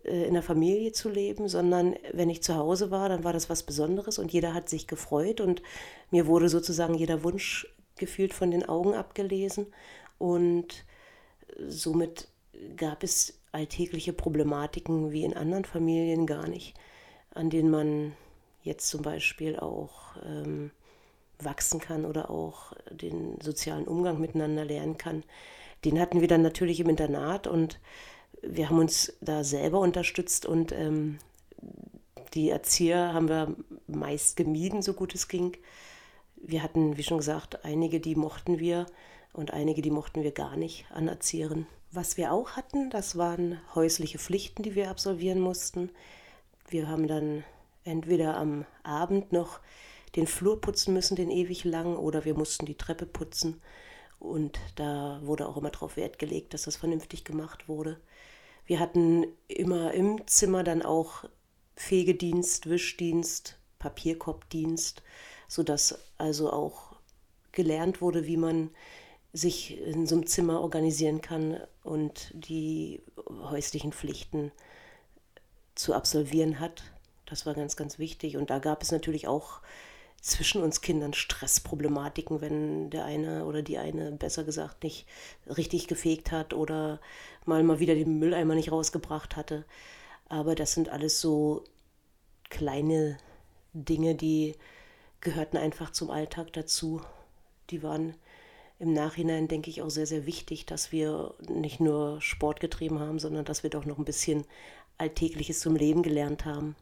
äh, 0.04 0.24
in 0.26 0.34
der 0.34 0.42
Familie 0.42 0.92
zu 0.92 1.08
leben, 1.08 1.48
sondern 1.48 1.96
wenn 2.12 2.30
ich 2.30 2.42
zu 2.42 2.54
Hause 2.54 2.90
war, 2.92 3.08
dann 3.08 3.24
war 3.24 3.32
das 3.32 3.50
was 3.50 3.64
Besonderes. 3.64 4.20
Und 4.20 4.32
jeder 4.32 4.54
hat 4.54 4.68
sich 4.68 4.86
gefreut. 4.86 5.40
Und 5.40 5.62
mir 6.12 6.28
wurde 6.28 6.48
sozusagen 6.48 6.94
jeder 6.94 7.24
Wunsch 7.24 7.66
gefühlt 8.00 8.34
von 8.34 8.50
den 8.50 8.68
Augen 8.68 8.94
abgelesen. 8.94 9.68
Und 10.18 10.84
somit 11.68 12.28
gab 12.76 13.04
es 13.04 13.38
alltägliche 13.52 14.12
Problematiken 14.12 15.12
wie 15.12 15.24
in 15.24 15.34
anderen 15.34 15.64
Familien 15.64 16.26
gar 16.26 16.48
nicht, 16.48 16.74
an 17.32 17.50
denen 17.50 17.70
man 17.70 18.12
jetzt 18.62 18.88
zum 18.88 19.02
Beispiel 19.02 19.58
auch 19.58 20.16
ähm, 20.24 20.70
wachsen 21.38 21.80
kann 21.80 22.04
oder 22.04 22.30
auch 22.30 22.72
den 22.90 23.40
sozialen 23.40 23.86
Umgang 23.86 24.20
miteinander 24.20 24.64
lernen 24.64 24.98
kann. 24.98 25.24
Den 25.84 25.98
hatten 25.98 26.20
wir 26.20 26.28
dann 26.28 26.42
natürlich 26.42 26.80
im 26.80 26.90
Internat 26.90 27.46
und 27.46 27.80
wir 28.42 28.68
haben 28.68 28.78
uns 28.78 29.14
da 29.20 29.44
selber 29.44 29.80
unterstützt 29.80 30.44
und 30.46 30.72
ähm, 30.72 31.18
die 32.34 32.50
Erzieher 32.50 33.12
haben 33.12 33.28
wir 33.28 33.54
meist 33.86 34.36
gemieden, 34.36 34.82
so 34.82 34.92
gut 34.92 35.14
es 35.14 35.28
ging. 35.28 35.56
Wir 36.42 36.62
hatten, 36.62 36.96
wie 36.96 37.02
schon 37.02 37.18
gesagt, 37.18 37.64
einige, 37.64 38.00
die 38.00 38.14
mochten 38.14 38.58
wir 38.58 38.86
und 39.32 39.52
einige, 39.52 39.82
die 39.82 39.90
mochten 39.90 40.22
wir 40.22 40.32
gar 40.32 40.56
nicht 40.56 40.86
an 40.90 41.08
Erzieherinnen. 41.08 41.66
Was 41.92 42.16
wir 42.16 42.32
auch 42.32 42.52
hatten, 42.52 42.90
das 42.90 43.16
waren 43.16 43.60
häusliche 43.74 44.18
Pflichten, 44.18 44.62
die 44.62 44.74
wir 44.74 44.90
absolvieren 44.90 45.40
mussten. 45.40 45.90
Wir 46.68 46.88
haben 46.88 47.08
dann 47.08 47.44
entweder 47.84 48.36
am 48.36 48.64
Abend 48.82 49.32
noch 49.32 49.60
den 50.16 50.26
Flur 50.26 50.60
putzen 50.60 50.94
müssen, 50.94 51.16
den 51.16 51.30
ewig 51.30 51.64
lang, 51.64 51.96
oder 51.96 52.24
wir 52.24 52.34
mussten 52.34 52.66
die 52.66 52.76
Treppe 52.76 53.06
putzen. 53.06 53.60
Und 54.18 54.58
da 54.76 55.20
wurde 55.24 55.48
auch 55.48 55.56
immer 55.56 55.70
darauf 55.70 55.96
Wert 55.96 56.18
gelegt, 56.18 56.54
dass 56.54 56.62
das 56.62 56.76
vernünftig 56.76 57.24
gemacht 57.24 57.68
wurde. 57.68 58.00
Wir 58.66 58.78
hatten 58.78 59.26
immer 59.48 59.92
im 59.92 60.26
Zimmer 60.26 60.62
dann 60.62 60.82
auch 60.82 61.24
Fegedienst, 61.74 62.68
Wischdienst, 62.68 63.58
Papierkorbdienst, 63.78 65.02
sodass 65.50 65.98
also 66.16 66.52
auch 66.52 66.94
gelernt 67.50 68.00
wurde, 68.00 68.24
wie 68.24 68.36
man 68.36 68.70
sich 69.32 69.80
in 69.80 70.06
so 70.06 70.14
einem 70.14 70.26
Zimmer 70.28 70.60
organisieren 70.60 71.20
kann 71.20 71.60
und 71.82 72.30
die 72.34 73.02
häuslichen 73.50 73.92
Pflichten 73.92 74.52
zu 75.74 75.92
absolvieren 75.92 76.60
hat. 76.60 76.84
Das 77.26 77.46
war 77.46 77.54
ganz, 77.54 77.74
ganz 77.74 77.98
wichtig. 77.98 78.36
Und 78.36 78.48
da 78.48 78.60
gab 78.60 78.80
es 78.80 78.92
natürlich 78.92 79.26
auch 79.26 79.60
zwischen 80.20 80.62
uns 80.62 80.82
Kindern 80.82 81.14
Stressproblematiken, 81.14 82.40
wenn 82.40 82.90
der 82.90 83.04
eine 83.04 83.44
oder 83.44 83.62
die 83.62 83.78
eine, 83.78 84.12
besser 84.12 84.44
gesagt, 84.44 84.84
nicht 84.84 85.04
richtig 85.48 85.88
gefegt 85.88 86.30
hat 86.30 86.54
oder 86.54 87.00
mal 87.44 87.64
mal 87.64 87.80
wieder 87.80 87.96
den 87.96 88.20
Mülleimer 88.20 88.54
nicht 88.54 88.70
rausgebracht 88.70 89.34
hatte. 89.34 89.64
Aber 90.28 90.54
das 90.54 90.74
sind 90.74 90.90
alles 90.90 91.20
so 91.20 91.64
kleine 92.50 93.18
Dinge, 93.72 94.14
die 94.14 94.54
gehörten 95.20 95.56
einfach 95.56 95.90
zum 95.90 96.10
Alltag 96.10 96.52
dazu. 96.52 97.00
Die 97.70 97.82
waren 97.82 98.14
im 98.78 98.92
Nachhinein, 98.92 99.46
denke 99.46 99.68
ich, 99.68 99.82
auch 99.82 99.90
sehr, 99.90 100.06
sehr 100.06 100.26
wichtig, 100.26 100.66
dass 100.66 100.90
wir 100.90 101.34
nicht 101.48 101.80
nur 101.80 102.20
Sport 102.20 102.60
getrieben 102.60 102.98
haben, 102.98 103.18
sondern 103.18 103.44
dass 103.44 103.62
wir 103.62 103.70
doch 103.70 103.84
noch 103.84 103.98
ein 103.98 104.04
bisschen 104.04 104.44
Alltägliches 104.96 105.60
zum 105.60 105.76
Leben 105.76 106.02
gelernt 106.02 106.44
haben. 106.44 106.76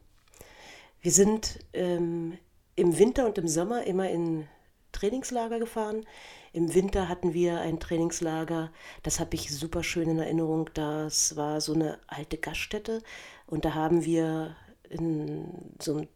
Wir 1.00 1.12
sind 1.12 1.58
ähm, 1.72 2.38
im 2.76 2.98
Winter 2.98 3.26
und 3.26 3.38
im 3.38 3.48
Sommer 3.48 3.84
immer 3.84 4.08
in 4.08 4.46
Trainingslager 4.92 5.58
gefahren. 5.58 6.06
Im 6.52 6.74
Winter 6.74 7.08
hatten 7.08 7.34
wir 7.34 7.60
ein 7.60 7.78
Trainingslager, 7.78 8.72
das 9.02 9.20
habe 9.20 9.34
ich 9.34 9.54
super 9.54 9.82
schön 9.82 10.08
in 10.08 10.18
Erinnerung. 10.18 10.70
Das 10.74 11.36
war 11.36 11.60
so 11.60 11.74
eine 11.74 11.98
alte 12.06 12.38
Gaststätte 12.38 13.02
und 13.46 13.64
da 13.64 13.74
haben 13.74 14.04
wir 14.04 14.56
in 14.88 15.74
so 15.80 15.96
einem 15.96 16.08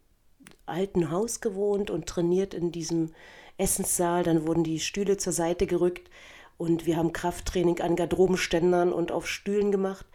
alten 0.73 1.11
Haus 1.11 1.41
gewohnt 1.41 1.91
und 1.91 2.07
trainiert 2.07 2.55
in 2.55 2.73
diesem 2.73 3.11
Essenssaal. 3.59 4.25
Dann 4.25 4.47
wurden 4.47 4.65
die 4.65 4.81
Stühle 4.81 5.17
zur 5.17 5.33
Seite 5.33 5.67
gerückt 5.67 6.11
und 6.59 6.87
wir 6.87 6.97
haben 6.97 7.13
Krafttraining 7.13 7.81
an 7.81 7.95
Garderobenständern 7.95 8.93
und 8.93 9.13
auf 9.13 9.29
Stühlen 9.29 9.71
gemacht. 9.71 10.07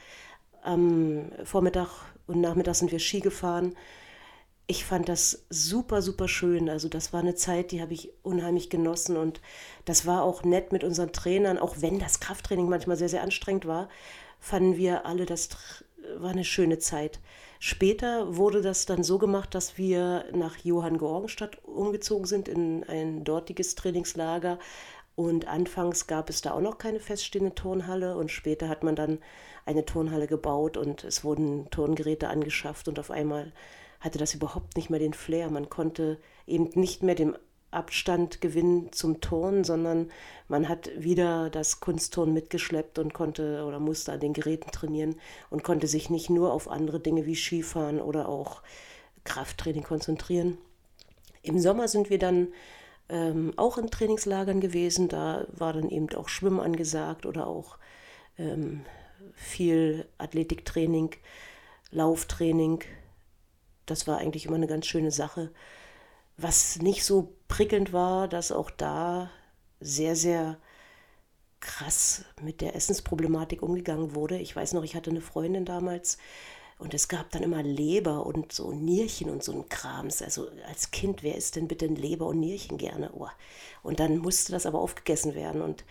Am 0.62 1.32
Vormittag 1.44 1.90
und 2.26 2.42
Nachmittag 2.42 2.76
sind 2.76 2.92
wir 2.92 3.00
Ski 3.00 3.22
gefahren 3.22 3.76
ich 4.68 4.84
fand 4.84 5.08
das 5.08 5.46
super, 5.50 6.02
super 6.02 6.28
schön. 6.28 6.70
Also 6.70 6.90
das 6.90 7.14
war 7.14 7.22
eine 7.22 7.36
Zeit, 7.36 7.72
die 7.72 7.82
habe 7.82 7.94
ich 7.94 8.12
unheimlich 8.22 8.70
genossen 8.70 9.16
und 9.16 9.42
das 9.86 10.06
war 10.06 10.24
auch 10.24 10.44
nett 10.44 10.74
mit 10.74 10.84
unseren 10.84 11.14
Trainern, 11.14 11.58
auch 11.58 11.78
wenn 11.80 12.00
das 12.00 12.20
Krafttraining 12.20 12.68
manchmal 12.68 12.98
sehr, 12.98 13.10
sehr 13.10 13.24
anstrengend 13.24 13.66
war, 13.66 13.88
fanden 14.40 14.76
wir 14.76 15.06
alle, 15.06 15.26
das 15.26 15.50
war 16.18 16.32
eine 16.32 16.44
schöne 16.44 16.80
Zeit. 16.80 17.20
Später 17.60 18.38
wurde 18.38 18.62
das 18.62 18.86
dann 18.86 19.04
so 19.04 19.18
gemacht, 19.18 19.56
dass 19.56 19.78
wir 19.78 20.26
nach 20.34 20.58
Johann 20.58 20.98
Georgenstadt 20.98 21.64
umgezogen 21.64 22.26
sind 22.26 22.48
in 22.48 22.84
ein 22.84 23.24
dortiges 23.24 23.76
Trainingslager. 23.76 24.60
Und 25.16 25.48
anfangs 25.48 26.06
gab 26.06 26.30
es 26.30 26.42
da 26.42 26.52
auch 26.52 26.62
noch 26.62 26.78
keine 26.78 27.00
feststehende 27.00 27.56
Turnhalle 27.56 28.16
und 28.18 28.30
später 28.32 28.70
hat 28.70 28.84
man 28.84 28.96
dann 28.96 29.18
eine 29.66 29.84
Turnhalle 29.84 30.28
gebaut 30.28 30.78
und 30.78 31.04
es 31.04 31.24
wurden 31.24 31.70
Turngeräte 31.72 32.30
angeschafft 32.30 32.88
und 32.88 33.00
auf 33.00 33.10
einmal 33.10 33.52
hatte 34.00 34.20
das 34.20 34.36
überhaupt 34.36 34.76
nicht 34.78 34.92
mehr 34.92 35.00
den 35.00 35.14
Flair. 35.14 35.50
Man 35.50 35.70
konnte 35.70 36.20
eben 36.46 36.70
nicht 36.76 37.02
mehr 37.02 37.16
den 37.16 37.36
Abstand 37.72 38.42
gewinnen 38.42 38.92
zum 38.92 39.22
Turnen, 39.22 39.64
sondern 39.64 40.10
man 40.48 40.70
hat 40.70 40.90
wieder 40.98 41.50
das 41.50 41.80
Kunstturnen 41.80 42.34
mitgeschleppt 42.34 43.00
und 43.00 43.14
konnte 43.14 43.66
oder 43.66 43.80
musste 43.80 44.14
an 44.14 44.20
den 44.20 44.34
Geräten 44.34 44.72
trainieren 44.72 45.16
und 45.50 45.64
konnte 45.64 45.88
sich 45.88 46.10
nicht 46.10 46.30
nur 46.30 46.54
auf 46.54 46.70
andere 46.70 47.00
Dinge 47.00 47.26
wie 47.26 47.36
Skifahren 47.36 48.00
oder 48.00 48.30
auch 48.30 48.62
Krafttraining 49.26 49.84
konzentrieren. 49.84 50.58
Im 51.42 51.60
Sommer 51.60 51.88
sind 51.88 52.10
wir 52.10 52.20
dann 52.20 52.50
ähm, 53.10 53.54
auch 53.58 53.78
in 53.78 53.90
Trainingslagern 53.90 54.62
gewesen. 54.62 55.10
Da 55.10 55.46
war 55.52 55.74
dann 55.74 55.90
eben 55.90 56.10
auch 56.16 56.30
Schwimmen 56.30 56.60
angesagt 56.60 57.26
oder 57.26 57.48
auch 57.48 57.78
ähm, 58.38 58.86
viel 59.34 60.08
Athletiktraining, 60.18 61.12
Lauftraining, 61.92 62.84
das 63.88 64.06
war 64.06 64.20
eigentlich 64.20 64.46
immer 64.46 64.58
eine 64.58 64.68
ganz 64.68 64.86
schöne 64.86 65.12
Sache. 65.12 65.50
Was 66.38 66.80
nicht 66.80 67.04
so 67.04 67.34
prickelnd 67.48 67.94
war, 67.94 68.28
dass 68.28 68.52
auch 68.52 68.70
da 68.70 69.30
sehr, 69.80 70.16
sehr 70.16 70.58
krass 71.60 72.26
mit 72.42 72.62
der 72.62 72.76
Essensproblematik 72.76 73.62
umgegangen 73.62 74.16
wurde. 74.16 74.38
Ich 74.38 74.56
weiß 74.56 74.74
noch, 74.74 74.84
ich 74.84 74.96
hatte 74.96 75.10
eine 75.10 75.22
Freundin 75.22 75.66
damals 75.66 76.18
und 76.78 76.94
es 76.94 77.08
gab 77.08 77.32
dann 77.32 77.42
immer 77.42 77.64
Leber 77.64 78.26
und 78.26 78.52
so 78.52 78.72
Nierchen 78.72 79.30
und 79.30 79.44
so 79.44 79.52
ein 79.52 79.70
Krams. 79.70 80.22
Also 80.22 80.48
als 80.68 80.92
Kind, 80.92 81.24
wer 81.24 81.36
isst 81.36 81.56
denn 81.56 81.68
bitte 81.68 81.88
Leber 81.88 82.28
und 82.28 82.40
Nierchen 82.40 82.78
gerne? 82.78 83.12
Oh. 83.14 83.28
Und 83.82 84.00
dann 84.00 84.18
musste 84.18 84.52
das 84.52 84.66
aber 84.66 84.80
aufgegessen 84.80 85.34
werden 85.34 85.62
und 85.62 85.84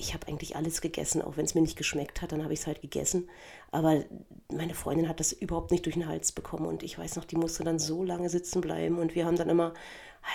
ich 0.00 0.14
habe 0.14 0.26
eigentlich 0.28 0.56
alles 0.56 0.80
gegessen, 0.80 1.20
auch 1.20 1.36
wenn 1.36 1.44
es 1.44 1.54
mir 1.54 1.60
nicht 1.60 1.76
geschmeckt 1.76 2.22
hat, 2.22 2.32
dann 2.32 2.42
habe 2.42 2.54
ich 2.54 2.60
es 2.60 2.66
halt 2.66 2.80
gegessen. 2.80 3.28
Aber 3.70 4.02
meine 4.50 4.74
Freundin 4.74 5.08
hat 5.08 5.20
das 5.20 5.32
überhaupt 5.32 5.70
nicht 5.70 5.84
durch 5.84 5.94
den 5.94 6.08
Hals 6.08 6.32
bekommen 6.32 6.64
und 6.66 6.82
ich 6.82 6.98
weiß 6.98 7.16
noch, 7.16 7.26
die 7.26 7.36
musste 7.36 7.64
dann 7.64 7.78
so 7.78 8.02
lange 8.02 8.30
sitzen 8.30 8.62
bleiben 8.62 8.98
und 8.98 9.14
wir 9.14 9.26
haben 9.26 9.36
dann 9.36 9.50
immer 9.50 9.74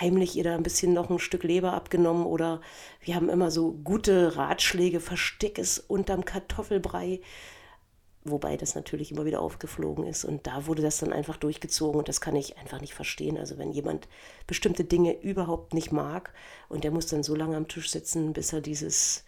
heimlich 0.00 0.36
ihr 0.36 0.44
da 0.44 0.54
ein 0.54 0.62
bisschen 0.62 0.92
noch 0.92 1.10
ein 1.10 1.18
Stück 1.18 1.42
Leber 1.42 1.72
abgenommen 1.72 2.26
oder 2.26 2.60
wir 3.00 3.16
haben 3.16 3.28
immer 3.28 3.50
so 3.50 3.72
gute 3.72 4.36
Ratschläge, 4.36 5.00
versteck 5.00 5.58
es 5.58 5.80
unterm 5.80 6.24
Kartoffelbrei, 6.24 7.20
wobei 8.24 8.56
das 8.56 8.76
natürlich 8.76 9.10
immer 9.10 9.24
wieder 9.24 9.40
aufgeflogen 9.40 10.06
ist 10.06 10.24
und 10.24 10.46
da 10.46 10.66
wurde 10.66 10.82
das 10.82 10.98
dann 10.98 11.12
einfach 11.12 11.36
durchgezogen 11.36 11.98
und 11.98 12.08
das 12.08 12.20
kann 12.20 12.36
ich 12.36 12.56
einfach 12.56 12.80
nicht 12.80 12.94
verstehen. 12.94 13.36
Also 13.36 13.58
wenn 13.58 13.72
jemand 13.72 14.06
bestimmte 14.46 14.84
Dinge 14.84 15.20
überhaupt 15.20 15.74
nicht 15.74 15.90
mag 15.90 16.32
und 16.68 16.84
der 16.84 16.92
muss 16.92 17.06
dann 17.06 17.24
so 17.24 17.34
lange 17.34 17.56
am 17.56 17.68
Tisch 17.68 17.90
sitzen, 17.90 18.32
bis 18.32 18.52
er 18.52 18.60
dieses 18.60 19.25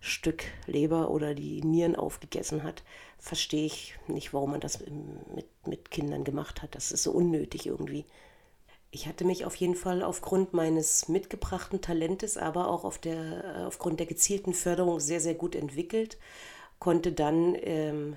Stück 0.00 0.44
Leber 0.66 1.10
oder 1.10 1.34
die 1.34 1.62
Nieren 1.62 1.94
aufgegessen 1.94 2.62
hat, 2.62 2.82
verstehe 3.18 3.66
ich 3.66 3.94
nicht, 4.08 4.32
warum 4.32 4.52
man 4.52 4.60
das 4.60 4.80
mit, 4.80 5.46
mit 5.66 5.90
Kindern 5.90 6.24
gemacht 6.24 6.62
hat. 6.62 6.74
Das 6.74 6.90
ist 6.90 7.02
so 7.02 7.12
unnötig 7.12 7.66
irgendwie. 7.66 8.06
Ich 8.90 9.06
hatte 9.06 9.24
mich 9.24 9.44
auf 9.44 9.54
jeden 9.56 9.76
Fall 9.76 10.02
aufgrund 10.02 10.52
meines 10.52 11.08
mitgebrachten 11.08 11.80
Talentes, 11.80 12.36
aber 12.36 12.68
auch 12.68 12.84
auf 12.84 12.98
der, 12.98 13.44
äh, 13.44 13.64
aufgrund 13.64 14.00
der 14.00 14.06
gezielten 14.06 14.54
Förderung 14.54 14.98
sehr, 14.98 15.20
sehr 15.20 15.34
gut 15.34 15.54
entwickelt, 15.54 16.18
konnte 16.78 17.12
dann 17.12 17.56
ähm, 17.60 18.16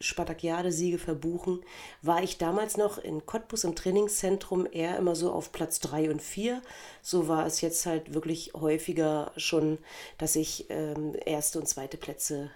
Spartakiade-Siege 0.00 0.98
verbuchen, 0.98 1.60
war 2.02 2.22
ich 2.22 2.38
damals 2.38 2.76
noch 2.76 2.98
in 2.98 3.26
Cottbus 3.26 3.64
im 3.64 3.74
Trainingszentrum 3.74 4.66
eher 4.70 4.96
immer 4.96 5.16
so 5.16 5.32
auf 5.32 5.52
Platz 5.52 5.80
3 5.80 6.10
und 6.10 6.22
4. 6.22 6.62
So 7.02 7.28
war 7.28 7.46
es 7.46 7.60
jetzt 7.60 7.84
halt 7.86 8.14
wirklich 8.14 8.52
häufiger 8.54 9.32
schon, 9.36 9.78
dass 10.18 10.36
ich 10.36 10.66
ähm, 10.70 11.16
erste 11.24 11.58
und 11.58 11.66
zweite 11.66 11.96
Plätze 11.96 12.50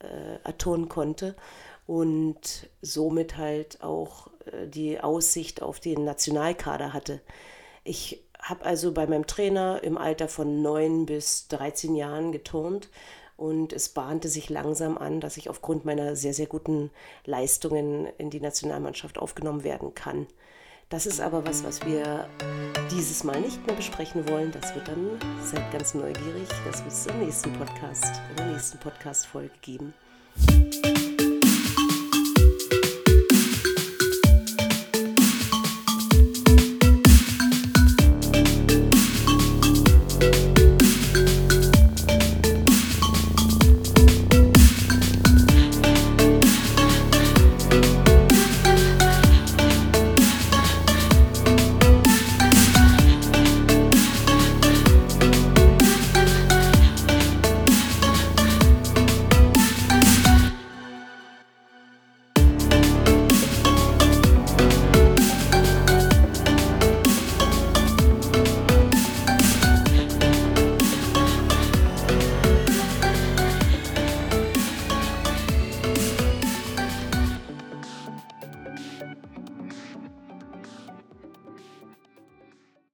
äh, 0.00 0.42
erturnen 0.44 0.88
konnte 0.88 1.36
und 1.86 2.68
somit 2.82 3.36
halt 3.36 3.82
auch 3.82 4.28
äh, 4.46 4.66
die 4.66 5.00
Aussicht 5.00 5.62
auf 5.62 5.80
den 5.80 6.04
Nationalkader 6.04 6.92
hatte. 6.92 7.20
Ich 7.84 8.24
habe 8.40 8.64
also 8.64 8.92
bei 8.92 9.06
meinem 9.06 9.26
Trainer 9.26 9.82
im 9.82 9.98
Alter 9.98 10.28
von 10.28 10.62
9 10.62 11.06
bis 11.06 11.48
13 11.48 11.94
Jahren 11.94 12.32
geturnt 12.32 12.88
und 13.38 13.72
es 13.72 13.88
bahnte 13.88 14.28
sich 14.28 14.50
langsam 14.50 14.98
an, 14.98 15.20
dass 15.20 15.36
ich 15.36 15.48
aufgrund 15.48 15.84
meiner 15.84 16.16
sehr, 16.16 16.34
sehr 16.34 16.46
guten 16.46 16.90
Leistungen 17.24 18.06
in 18.18 18.30
die 18.30 18.40
Nationalmannschaft 18.40 19.16
aufgenommen 19.18 19.62
werden 19.62 19.94
kann. 19.94 20.26
Das 20.90 21.06
ist 21.06 21.20
aber 21.20 21.46
was, 21.46 21.64
was 21.64 21.86
wir 21.86 22.28
dieses 22.90 23.22
Mal 23.22 23.40
nicht 23.40 23.64
mehr 23.66 23.76
besprechen 23.76 24.28
wollen. 24.28 24.50
Das 24.52 24.74
wird 24.74 24.88
dann, 24.88 25.20
seid 25.44 25.70
ganz 25.70 25.94
neugierig, 25.94 26.48
das 26.66 26.82
wird 26.82 26.92
es 26.92 27.06
im 27.06 27.20
nächsten 27.20 27.52
Podcast, 27.52 28.20
in 28.30 28.36
der 28.36 28.46
nächsten 28.46 28.78
Podcast-Folge 28.78 29.52
geben. 29.62 29.94